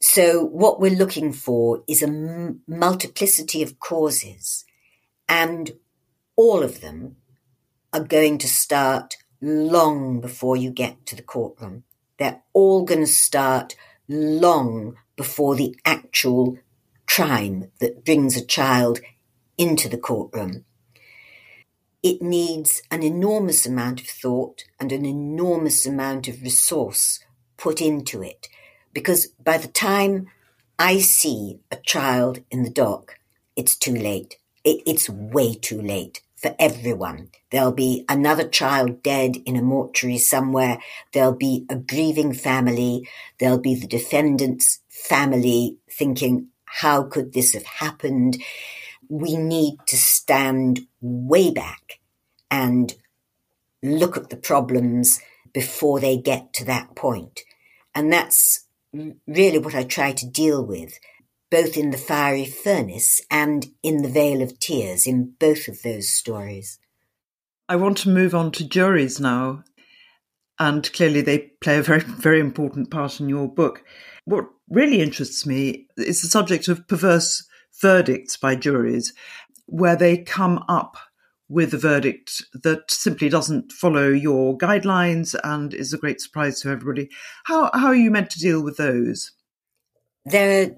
So 0.00 0.44
what 0.44 0.80
we're 0.80 0.96
looking 0.96 1.32
for 1.32 1.82
is 1.88 2.02
a 2.02 2.06
m- 2.06 2.60
multiplicity 2.68 3.62
of 3.62 3.80
causes 3.80 4.64
and 5.28 5.72
all 6.36 6.62
of 6.62 6.80
them 6.80 7.16
are 7.92 8.04
going 8.04 8.38
to 8.38 8.48
start 8.48 9.16
long 9.40 10.20
before 10.20 10.56
you 10.56 10.70
get 10.70 11.06
to 11.06 11.16
the 11.16 11.22
courtroom. 11.22 11.84
They're 12.18 12.42
all 12.52 12.84
going 12.84 13.00
to 13.00 13.06
start 13.06 13.76
long 14.08 14.96
before 15.16 15.56
the 15.56 15.76
actual 15.84 16.58
crime 17.06 17.70
that 17.80 18.04
brings 18.04 18.36
a 18.36 18.44
child 18.44 19.00
into 19.58 19.88
the 19.88 19.98
courtroom. 19.98 20.64
It 22.06 22.22
needs 22.22 22.82
an 22.88 23.02
enormous 23.02 23.66
amount 23.66 24.00
of 24.00 24.06
thought 24.06 24.62
and 24.78 24.92
an 24.92 25.04
enormous 25.04 25.86
amount 25.86 26.28
of 26.28 26.40
resource 26.40 27.18
put 27.56 27.80
into 27.80 28.22
it 28.22 28.46
because 28.94 29.26
by 29.42 29.58
the 29.58 29.66
time 29.66 30.28
I 30.78 31.00
see 31.00 31.58
a 31.72 31.78
child 31.84 32.44
in 32.48 32.62
the 32.62 32.70
dock, 32.70 33.18
it's 33.56 33.74
too 33.74 33.96
late. 33.96 34.36
It, 34.62 34.82
it's 34.86 35.10
way 35.10 35.54
too 35.54 35.82
late 35.82 36.20
for 36.36 36.54
everyone. 36.60 37.30
There'll 37.50 37.72
be 37.72 38.04
another 38.08 38.46
child 38.46 39.02
dead 39.02 39.38
in 39.44 39.56
a 39.56 39.60
mortuary 39.60 40.18
somewhere. 40.18 40.78
There'll 41.12 41.34
be 41.34 41.66
a 41.68 41.74
grieving 41.74 42.34
family. 42.34 43.08
There'll 43.40 43.58
be 43.58 43.74
the 43.74 43.88
defendant's 43.88 44.78
family 44.88 45.78
thinking, 45.90 46.50
how 46.66 47.02
could 47.02 47.32
this 47.32 47.52
have 47.54 47.66
happened? 47.66 48.40
We 49.08 49.36
need 49.36 49.78
to 49.88 49.96
stand 49.96 50.86
way 51.00 51.50
back 51.50 51.95
and 52.50 52.94
look 53.82 54.16
at 54.16 54.30
the 54.30 54.36
problems 54.36 55.20
before 55.52 56.00
they 56.00 56.16
get 56.16 56.52
to 56.54 56.64
that 56.64 56.94
point. 56.94 57.40
And 57.94 58.12
that's 58.12 58.66
really 59.26 59.58
what 59.58 59.74
I 59.74 59.84
try 59.84 60.12
to 60.12 60.26
deal 60.26 60.64
with 60.64 60.98
both 61.50 61.76
in 61.76 61.90
the 61.90 61.98
fiery 61.98 62.44
furnace 62.44 63.20
and 63.30 63.66
in 63.82 64.02
the 64.02 64.08
Vale 64.08 64.42
of 64.42 64.58
Tears, 64.58 65.06
in 65.06 65.34
both 65.38 65.68
of 65.68 65.82
those 65.82 66.08
stories. 66.08 66.78
I 67.68 67.76
want 67.76 67.98
to 67.98 68.08
move 68.08 68.34
on 68.34 68.50
to 68.52 68.68
juries 68.68 69.20
now, 69.20 69.64
and 70.58 70.92
clearly 70.92 71.20
they 71.20 71.52
play 71.60 71.78
a 71.78 71.82
very, 71.82 72.00
very 72.00 72.40
important 72.40 72.90
part 72.90 73.20
in 73.20 73.28
your 73.28 73.48
book. 73.48 73.82
What 74.24 74.46
really 74.68 75.00
interests 75.00 75.46
me 75.46 75.86
is 75.96 76.20
the 76.20 76.28
subject 76.28 76.68
of 76.68 76.88
perverse 76.88 77.46
verdicts 77.80 78.36
by 78.36 78.56
juries, 78.56 79.12
where 79.66 79.96
they 79.96 80.18
come 80.18 80.64
up 80.68 80.96
with 81.48 81.72
a 81.74 81.78
verdict 81.78 82.44
that 82.52 82.90
simply 82.90 83.28
doesn't 83.28 83.72
follow 83.72 84.08
your 84.08 84.56
guidelines 84.58 85.34
and 85.44 85.72
is 85.72 85.92
a 85.92 85.98
great 85.98 86.20
surprise 86.20 86.60
to 86.60 86.70
everybody. 86.70 87.08
How, 87.44 87.70
how 87.72 87.86
are 87.86 87.94
you 87.94 88.10
meant 88.10 88.30
to 88.30 88.40
deal 88.40 88.62
with 88.62 88.76
those? 88.76 89.32
There 90.24 90.62
are 90.62 90.76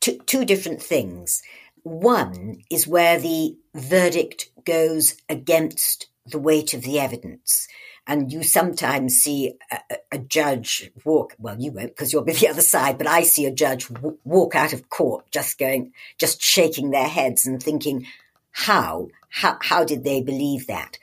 two, 0.00 0.18
two 0.26 0.44
different 0.44 0.82
things. 0.82 1.42
One 1.84 2.62
is 2.70 2.88
where 2.88 3.18
the 3.20 3.56
verdict 3.74 4.50
goes 4.64 5.14
against 5.28 6.08
the 6.26 6.38
weight 6.38 6.74
of 6.74 6.82
the 6.82 6.98
evidence. 6.98 7.68
And 8.06 8.32
you 8.32 8.42
sometimes 8.42 9.16
see 9.16 9.54
a, 9.70 9.96
a 10.12 10.18
judge 10.18 10.90
walk, 11.04 11.34
well, 11.38 11.60
you 11.60 11.70
won't 11.70 11.88
because 11.90 12.12
you'll 12.12 12.24
be 12.24 12.32
the 12.32 12.48
other 12.48 12.62
side, 12.62 12.98
but 12.98 13.06
I 13.06 13.22
see 13.22 13.44
a 13.44 13.52
judge 13.52 13.88
w- 13.88 14.18
walk 14.24 14.54
out 14.54 14.72
of 14.72 14.88
court 14.88 15.26
just 15.30 15.58
going, 15.58 15.92
just 16.18 16.42
shaking 16.42 16.90
their 16.90 17.06
heads 17.06 17.46
and 17.46 17.62
thinking, 17.62 18.06
how, 18.50 19.08
how, 19.30 19.58
how 19.60 19.84
did 19.84 20.04
they 20.04 20.20
believe 20.20 20.66
that? 20.66 20.98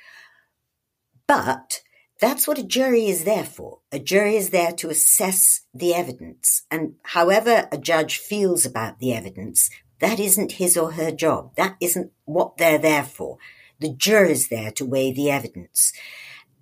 But 1.27 1.81
that's 2.21 2.47
what 2.47 2.57
a 2.57 2.63
jury 2.63 3.07
is 3.07 3.23
there 3.23 3.43
for. 3.43 3.79
A 3.91 3.99
jury 3.99 4.35
is 4.35 4.51
there 4.51 4.71
to 4.73 4.89
assess 4.89 5.61
the 5.73 5.93
evidence. 5.93 6.63
And 6.71 6.95
however 7.03 7.67
a 7.71 7.77
judge 7.77 8.17
feels 8.17 8.65
about 8.65 8.99
the 8.99 9.13
evidence, 9.13 9.69
that 9.99 10.19
isn't 10.19 10.53
his 10.53 10.77
or 10.77 10.93
her 10.93 11.11
job. 11.11 11.55
That 11.55 11.75
isn't 11.81 12.11
what 12.25 12.57
they're 12.57 12.77
there 12.77 13.03
for. 13.03 13.37
The 13.79 13.89
jury 13.89 14.31
is 14.31 14.49
there 14.49 14.71
to 14.71 14.85
weigh 14.85 15.11
the 15.11 15.29
evidence. 15.29 15.91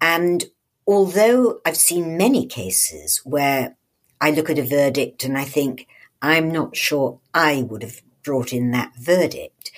And 0.02 0.46
although 0.88 1.60
I've 1.66 1.78
seen 1.78 2.18
many 2.18 2.46
cases 2.46 3.22
where 3.24 3.78
I 4.20 4.32
look 4.32 4.50
at 4.50 4.60
a 4.60 4.64
verdict 4.64 5.24
and 5.24 5.38
I 5.38 5.44
think, 5.44 5.88
I'm 6.22 6.50
not 6.50 6.76
sure 6.76 7.20
I 7.34 7.64
would 7.64 7.84
have 7.84 8.02
brought 8.24 8.54
in 8.54 8.72
that 8.72 8.96
verdict, 8.98 9.72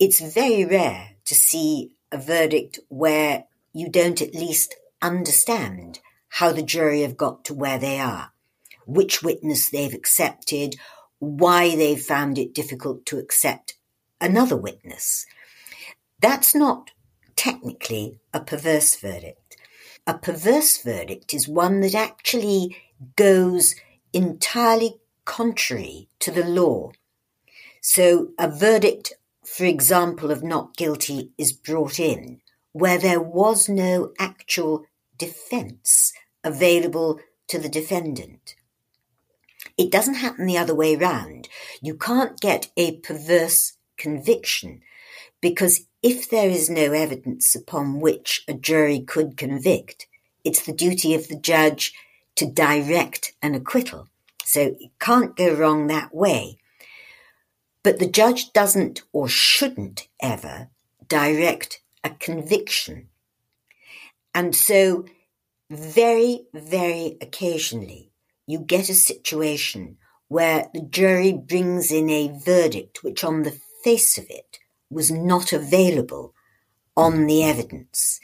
it's 0.00 0.20
very 0.20 0.64
rare 0.64 1.10
to 1.26 1.34
see 1.34 1.92
a 2.10 2.18
verdict 2.18 2.80
where 2.88 3.44
you 3.72 3.88
don't 3.88 4.22
at 4.22 4.34
least 4.34 4.74
understand 5.02 6.00
how 6.30 6.50
the 6.50 6.62
jury 6.62 7.02
have 7.02 7.16
got 7.16 7.44
to 7.44 7.54
where 7.54 7.78
they 7.78 8.00
are, 8.00 8.32
which 8.86 9.22
witness 9.22 9.68
they've 9.68 9.94
accepted, 9.94 10.76
why 11.18 11.76
they've 11.76 12.00
found 12.00 12.38
it 12.38 12.54
difficult 12.54 13.04
to 13.06 13.18
accept 13.18 13.74
another 14.20 14.56
witness. 14.56 15.26
That's 16.20 16.54
not 16.54 16.90
technically 17.36 18.20
a 18.32 18.40
perverse 18.40 18.96
verdict. 18.96 19.56
A 20.06 20.16
perverse 20.16 20.82
verdict 20.82 21.34
is 21.34 21.46
one 21.46 21.80
that 21.80 21.94
actually 21.94 22.76
goes 23.16 23.74
entirely 24.12 24.96
contrary 25.24 26.08
to 26.20 26.30
the 26.30 26.44
law. 26.44 26.92
So 27.80 28.30
a 28.38 28.48
verdict, 28.48 29.14
for 29.56 29.64
example, 29.64 30.30
of 30.30 30.44
not 30.44 30.76
guilty 30.76 31.32
is 31.36 31.52
brought 31.52 31.98
in 31.98 32.40
where 32.72 32.98
there 32.98 33.20
was 33.20 33.68
no 33.68 34.12
actual 34.16 34.86
defense 35.18 36.12
available 36.44 37.18
to 37.48 37.58
the 37.58 37.68
defendant. 37.68 38.54
It 39.76 39.90
doesn't 39.90 40.14
happen 40.14 40.46
the 40.46 40.56
other 40.56 40.74
way 40.74 40.94
round. 40.94 41.48
You 41.82 41.96
can't 41.96 42.38
get 42.38 42.70
a 42.76 42.98
perverse 42.98 43.76
conviction 43.96 44.82
because 45.40 45.86
if 46.00 46.30
there 46.30 46.48
is 46.48 46.70
no 46.70 46.92
evidence 46.92 47.56
upon 47.56 47.98
which 47.98 48.44
a 48.46 48.54
jury 48.54 49.00
could 49.00 49.36
convict, 49.36 50.06
it's 50.44 50.64
the 50.64 50.72
duty 50.72 51.12
of 51.12 51.26
the 51.26 51.38
judge 51.38 51.92
to 52.36 52.46
direct 52.46 53.32
an 53.42 53.56
acquittal. 53.56 54.06
So 54.44 54.76
it 54.80 54.92
can't 55.00 55.36
go 55.36 55.52
wrong 55.54 55.88
that 55.88 56.14
way. 56.14 56.59
But 57.82 57.98
the 57.98 58.08
judge 58.08 58.52
doesn't 58.52 59.02
or 59.12 59.28
shouldn't 59.28 60.08
ever 60.20 60.68
direct 61.06 61.80
a 62.04 62.10
conviction. 62.10 63.08
And 64.34 64.54
so, 64.54 65.06
very, 65.70 66.46
very 66.52 67.16
occasionally, 67.20 68.12
you 68.46 68.58
get 68.58 68.88
a 68.88 68.94
situation 68.94 69.96
where 70.28 70.68
the 70.72 70.82
jury 70.82 71.32
brings 71.32 71.90
in 71.90 72.08
a 72.10 72.32
verdict 72.44 73.02
which, 73.02 73.24
on 73.24 73.42
the 73.42 73.58
face 73.82 74.18
of 74.18 74.26
it, 74.28 74.58
was 74.88 75.10
not 75.10 75.52
available 75.52 76.34
on 76.96 77.26
the 77.26 77.42
evidence. 77.42 78.20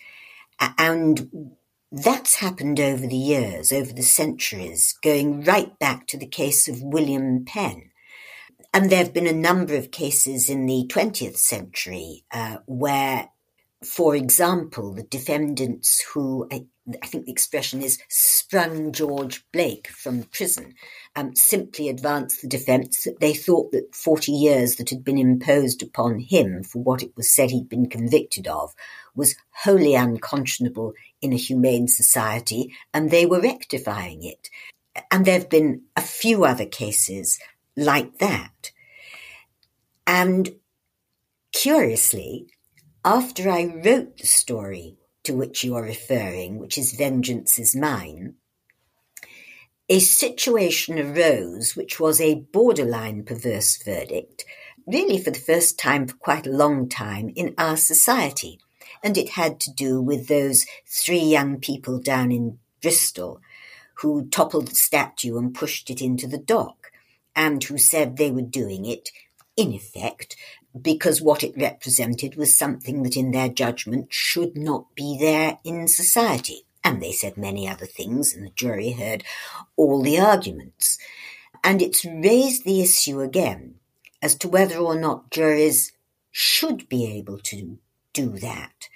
And 0.78 1.52
that's 1.90 2.36
happened 2.36 2.78
over 2.78 3.06
the 3.06 3.16
years, 3.16 3.72
over 3.72 3.92
the 3.92 4.02
centuries, 4.02 4.94
going 5.02 5.44
right 5.44 5.78
back 5.78 6.06
to 6.08 6.18
the 6.18 6.26
case 6.26 6.68
of 6.68 6.82
William 6.82 7.44
Penn. 7.44 7.90
And 8.76 8.90
there 8.90 8.98
have 8.98 9.14
been 9.14 9.26
a 9.26 9.32
number 9.32 9.74
of 9.74 9.90
cases 9.90 10.50
in 10.50 10.66
the 10.66 10.84
20th 10.86 11.38
century 11.38 12.26
uh, 12.30 12.58
where, 12.66 13.30
for 13.82 14.14
example, 14.14 14.92
the 14.92 15.02
defendants 15.02 16.04
who 16.12 16.46
I, 16.52 16.66
I, 17.02 17.06
think 17.06 17.24
the 17.24 17.32
expression 17.32 17.80
is 17.80 17.98
sprung 18.10 18.92
George 18.92 19.46
Blake 19.50 19.88
from 19.88 20.24
prison 20.24 20.74
um, 21.16 21.34
simply 21.34 21.88
advanced 21.88 22.42
the 22.42 22.48
defence 22.48 23.04
that 23.04 23.18
they 23.18 23.32
thought 23.32 23.72
that 23.72 23.94
40 23.94 24.30
years 24.32 24.76
that 24.76 24.90
had 24.90 25.02
been 25.02 25.16
imposed 25.16 25.82
upon 25.82 26.18
him 26.18 26.62
for 26.62 26.82
what 26.82 27.02
it 27.02 27.16
was 27.16 27.34
said 27.34 27.52
he'd 27.52 27.70
been 27.70 27.88
convicted 27.88 28.46
of 28.46 28.74
was 29.14 29.36
wholly 29.62 29.94
unconscionable 29.94 30.92
in 31.22 31.32
a 31.32 31.36
humane 31.36 31.88
society, 31.88 32.74
and 32.92 33.10
they 33.10 33.24
were 33.24 33.40
rectifying 33.40 34.22
it. 34.22 34.50
And 35.10 35.24
there 35.24 35.38
have 35.38 35.48
been 35.48 35.82
a 35.96 36.02
few 36.02 36.44
other 36.44 36.66
cases 36.66 37.38
like 37.76 38.18
that. 38.18 38.72
And 40.06 40.56
curiously, 41.52 42.46
after 43.04 43.50
I 43.50 43.64
wrote 43.64 44.18
the 44.18 44.26
story 44.26 44.96
to 45.24 45.34
which 45.34 45.64
you 45.64 45.74
are 45.74 45.82
referring, 45.82 46.58
which 46.58 46.78
is 46.78 46.94
Vengeance 46.94 47.58
is 47.58 47.74
Mine, 47.74 48.34
a 49.88 49.98
situation 50.00 50.98
arose 50.98 51.76
which 51.76 52.00
was 52.00 52.20
a 52.20 52.46
borderline 52.52 53.24
perverse 53.24 53.80
verdict, 53.82 54.44
really 54.86 55.18
for 55.18 55.30
the 55.30 55.38
first 55.38 55.78
time 55.78 56.06
for 56.06 56.16
quite 56.16 56.46
a 56.46 56.50
long 56.50 56.88
time 56.88 57.30
in 57.36 57.54
our 57.58 57.76
society. 57.76 58.58
And 59.02 59.16
it 59.16 59.30
had 59.30 59.60
to 59.60 59.72
do 59.72 60.00
with 60.00 60.26
those 60.26 60.66
three 60.86 61.20
young 61.20 61.60
people 61.60 62.00
down 62.00 62.32
in 62.32 62.58
Bristol 62.82 63.40
who 63.96 64.26
toppled 64.28 64.68
the 64.68 64.74
statue 64.74 65.38
and 65.38 65.54
pushed 65.54 65.90
it 65.90 66.00
into 66.00 66.26
the 66.26 66.38
dock, 66.38 66.90
and 67.36 67.62
who 67.62 67.78
said 67.78 68.16
they 68.16 68.30
were 68.32 68.42
doing 68.42 68.86
it, 68.86 69.10
in 69.56 69.72
effect, 69.72 70.34
because 70.80 71.22
what 71.22 71.44
it 71.44 71.56
represented 71.56 72.34
was 72.34 72.58
something 72.58 73.02
that, 73.02 73.16
in 73.16 73.30
their 73.30 73.48
judgment, 73.48 74.08
should 74.10 74.56
not 74.56 74.94
be 74.94 75.16
there 75.20 75.58
in 75.62 75.86
society. 75.86 76.62
And 76.82 77.02
they 77.02 77.12
said 77.12 77.36
many 77.36 77.68
other 77.68 77.86
things, 77.86 78.34
and 78.34 78.46
the 78.46 78.50
jury 78.50 78.92
heard 78.92 79.22
all 79.76 80.02
the 80.02 80.18
arguments. 80.18 80.98
And 81.62 81.82
it's 81.82 82.04
raised 82.04 82.64
the 82.64 82.80
issue 82.80 83.20
again 83.20 83.76
as 84.22 84.34
to 84.36 84.48
whether 84.48 84.78
or 84.78 84.98
not 84.98 85.30
juries 85.30 85.92
should 86.30 86.88
be 86.88 87.06
able 87.06 87.38
to 87.38 87.78
do 88.12 88.30
that. 88.38 88.88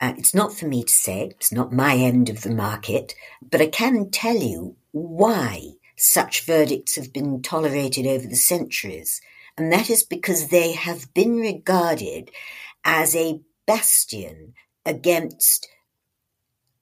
Uh, 0.00 0.14
it's 0.16 0.34
not 0.34 0.56
for 0.56 0.66
me 0.66 0.84
to 0.84 0.92
say, 0.92 1.22
it's 1.30 1.50
not 1.52 1.72
my 1.72 1.96
end 1.96 2.28
of 2.28 2.42
the 2.42 2.54
market, 2.54 3.14
but 3.42 3.60
I 3.60 3.66
can 3.66 4.10
tell 4.10 4.36
you 4.36 4.76
why 4.92 5.72
such 5.98 6.44
verdicts 6.44 6.96
have 6.96 7.12
been 7.12 7.42
tolerated 7.42 8.06
over 8.06 8.26
the 8.26 8.36
centuries. 8.36 9.20
And 9.56 9.72
that 9.72 9.90
is 9.90 10.04
because 10.04 10.48
they 10.48 10.72
have 10.72 11.12
been 11.12 11.36
regarded 11.36 12.30
as 12.84 13.16
a 13.16 13.40
bastion 13.66 14.54
against 14.86 15.68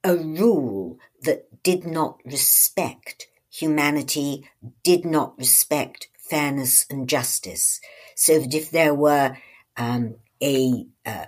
a 0.03 0.15
rule 0.15 0.99
that 1.23 1.63
did 1.63 1.85
not 1.85 2.21
respect 2.23 3.27
humanity, 3.49 4.47
did 4.83 5.03
not 5.03 5.37
respect 5.37 6.07
fairness 6.17 6.85
and 6.89 7.09
justice. 7.09 7.81
So 8.15 8.39
that 8.39 8.53
if 8.53 8.69
there 8.69 8.93
were 8.93 9.37
um, 9.75 10.15
a 10.41 10.85
uh, 11.05 11.25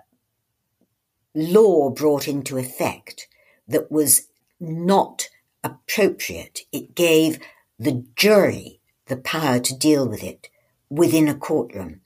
law 1.34 1.90
brought 1.90 2.28
into 2.28 2.58
effect 2.58 3.28
that 3.68 3.92
was 3.92 4.28
not 4.60 5.28
appropriate, 5.64 6.62
it 6.72 6.94
gave 6.94 7.40
the 7.80 8.06
jury 8.16 8.80
the 9.08 9.18
power 9.18 9.60
to 9.60 9.78
deal 9.78 10.08
with 10.08 10.24
it 10.24 10.50
within 10.90 11.28
a 11.28 11.36
courtroom. 11.36 12.02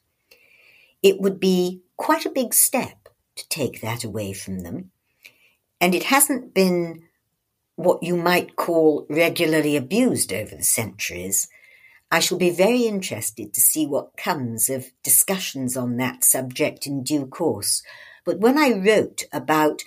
It 1.03 1.19
would 1.19 1.39
be 1.39 1.81
quite 1.97 2.25
a 2.25 2.31
big 2.31 2.53
step 2.53 3.09
to 3.35 3.47
take 3.49 3.81
that 3.81 4.03
away 4.03 4.33
from 4.33 4.61
them. 4.61 4.91
And 5.79 5.93
it 5.93 6.03
hasn't 6.03 6.53
been 6.53 7.03
what 7.75 8.03
you 8.03 8.15
might 8.15 8.55
call 8.55 9.05
regularly 9.09 9.75
abused 9.75 10.31
over 10.31 10.55
the 10.55 10.63
centuries. 10.63 11.49
I 12.09 12.19
shall 12.19 12.37
be 12.37 12.51
very 12.51 12.83
interested 12.83 13.53
to 13.53 13.59
see 13.59 13.85
what 13.85 14.15
comes 14.15 14.69
of 14.69 14.91
discussions 15.03 15.75
on 15.75 15.97
that 15.97 16.23
subject 16.23 16.87
in 16.87 17.03
due 17.03 17.25
course. 17.25 17.83
But 18.25 18.39
when 18.39 18.57
I 18.57 18.71
wrote 18.71 19.23
about 19.33 19.81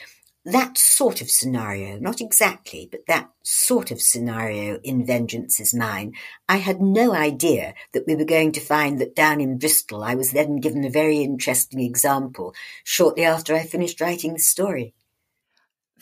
that 0.47 0.79
sort 0.79 1.21
of 1.21 1.29
scenario, 1.29 1.99
not 1.99 2.21
exactly, 2.21 2.89
but 2.89 3.01
that 3.09 3.31
sort 3.43 3.91
of 3.91 4.01
scenario 4.01 4.79
in 4.85 5.05
Vengeance 5.05 5.59
is 5.59 5.75
Mine, 5.75 6.13
I 6.49 6.59
had 6.59 6.81
no 6.81 7.13
idea 7.13 7.75
that 7.93 8.07
we 8.07 8.15
were 8.15 8.25
going 8.25 8.53
to 8.53 8.61
find 8.61 9.01
that 9.01 9.17
down 9.17 9.41
in 9.41 9.59
Bristol 9.59 10.05
I 10.05 10.15
was 10.15 10.31
then 10.31 10.57
given 10.57 10.85
a 10.85 10.91
very 10.91 11.19
interesting 11.19 11.81
example 11.81 12.55
shortly 12.85 13.25
after 13.25 13.57
I 13.57 13.65
finished 13.65 14.01
writing 14.01 14.35
the 14.35 14.39
story. 14.39 14.95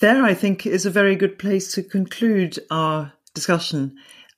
There, 0.00 0.22
I 0.22 0.34
think, 0.34 0.66
is 0.66 0.84
a 0.84 0.90
very 0.90 1.16
good 1.16 1.38
place 1.38 1.72
to 1.72 1.82
conclude 1.82 2.58
our 2.70 3.14
discussion. 3.32 3.96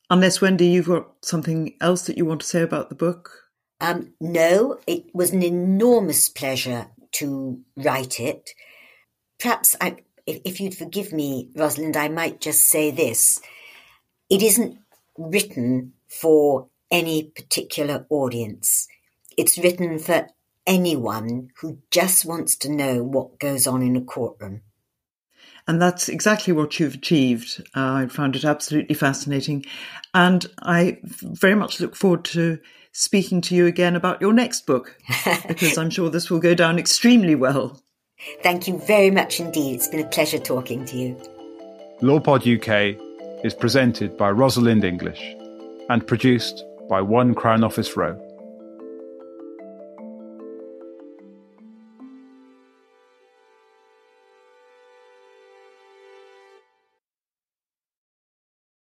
Unless, 0.08 0.40
Wendy, 0.40 0.68
you've 0.68 0.86
got 0.86 1.08
something 1.22 1.74
else 1.80 2.06
that 2.06 2.16
you 2.16 2.24
want 2.24 2.42
to 2.42 2.46
say 2.46 2.62
about 2.62 2.90
the 2.90 2.94
book? 2.94 3.30
Um, 3.80 4.12
no, 4.20 4.78
it 4.86 5.06
was 5.12 5.32
an 5.32 5.42
enormous 5.42 6.28
pleasure 6.28 6.86
to 7.12 7.60
write 7.76 8.20
it. 8.20 8.50
Perhaps, 9.38 9.76
I, 9.80 9.96
if, 10.26 10.40
if 10.44 10.60
you'd 10.60 10.74
forgive 10.74 11.12
me, 11.12 11.50
Rosalind, 11.54 11.96
I 11.96 12.08
might 12.08 12.40
just 12.40 12.62
say 12.62 12.90
this. 12.90 13.40
It 14.30 14.42
isn't 14.42 14.78
written 15.16 15.92
for 16.08 16.68
any 16.90 17.24
particular 17.24 18.06
audience. 18.10 18.88
It's 19.36 19.58
written 19.58 19.98
for 19.98 20.28
anyone 20.66 21.50
who 21.60 21.78
just 21.90 22.24
wants 22.24 22.56
to 22.56 22.72
know 22.72 23.02
what 23.02 23.38
goes 23.38 23.66
on 23.66 23.82
in 23.82 23.96
a 23.96 24.00
courtroom. 24.00 24.62
And 25.68 25.82
that's 25.82 26.08
exactly 26.08 26.52
what 26.52 26.78
you've 26.78 26.94
achieved. 26.94 27.60
Uh, 27.74 27.92
I 27.92 28.06
found 28.06 28.36
it 28.36 28.44
absolutely 28.44 28.94
fascinating. 28.94 29.64
And 30.14 30.46
I 30.62 30.98
very 31.02 31.56
much 31.56 31.80
look 31.80 31.96
forward 31.96 32.24
to 32.26 32.58
speaking 32.92 33.40
to 33.42 33.54
you 33.54 33.66
again 33.66 33.96
about 33.96 34.20
your 34.20 34.32
next 34.32 34.64
book, 34.64 34.96
because 35.48 35.76
I'm 35.78 35.90
sure 35.90 36.08
this 36.08 36.30
will 36.30 36.38
go 36.38 36.54
down 36.54 36.78
extremely 36.78 37.34
well. 37.34 37.82
Thank 38.42 38.68
you 38.68 38.78
very 38.78 39.10
much 39.10 39.40
indeed. 39.40 39.76
It's 39.76 39.88
been 39.88 40.00
a 40.00 40.08
pleasure 40.08 40.38
talking 40.38 40.84
to 40.86 40.96
you. 40.96 41.16
LawPod 42.00 42.42
UK 42.46 43.00
is 43.44 43.54
presented 43.54 44.16
by 44.16 44.30
Rosalind 44.30 44.84
English 44.84 45.34
and 45.88 46.06
produced 46.06 46.64
by 46.88 47.00
One 47.00 47.34
Crown 47.34 47.64
Office 47.64 47.96
Row. 47.96 48.20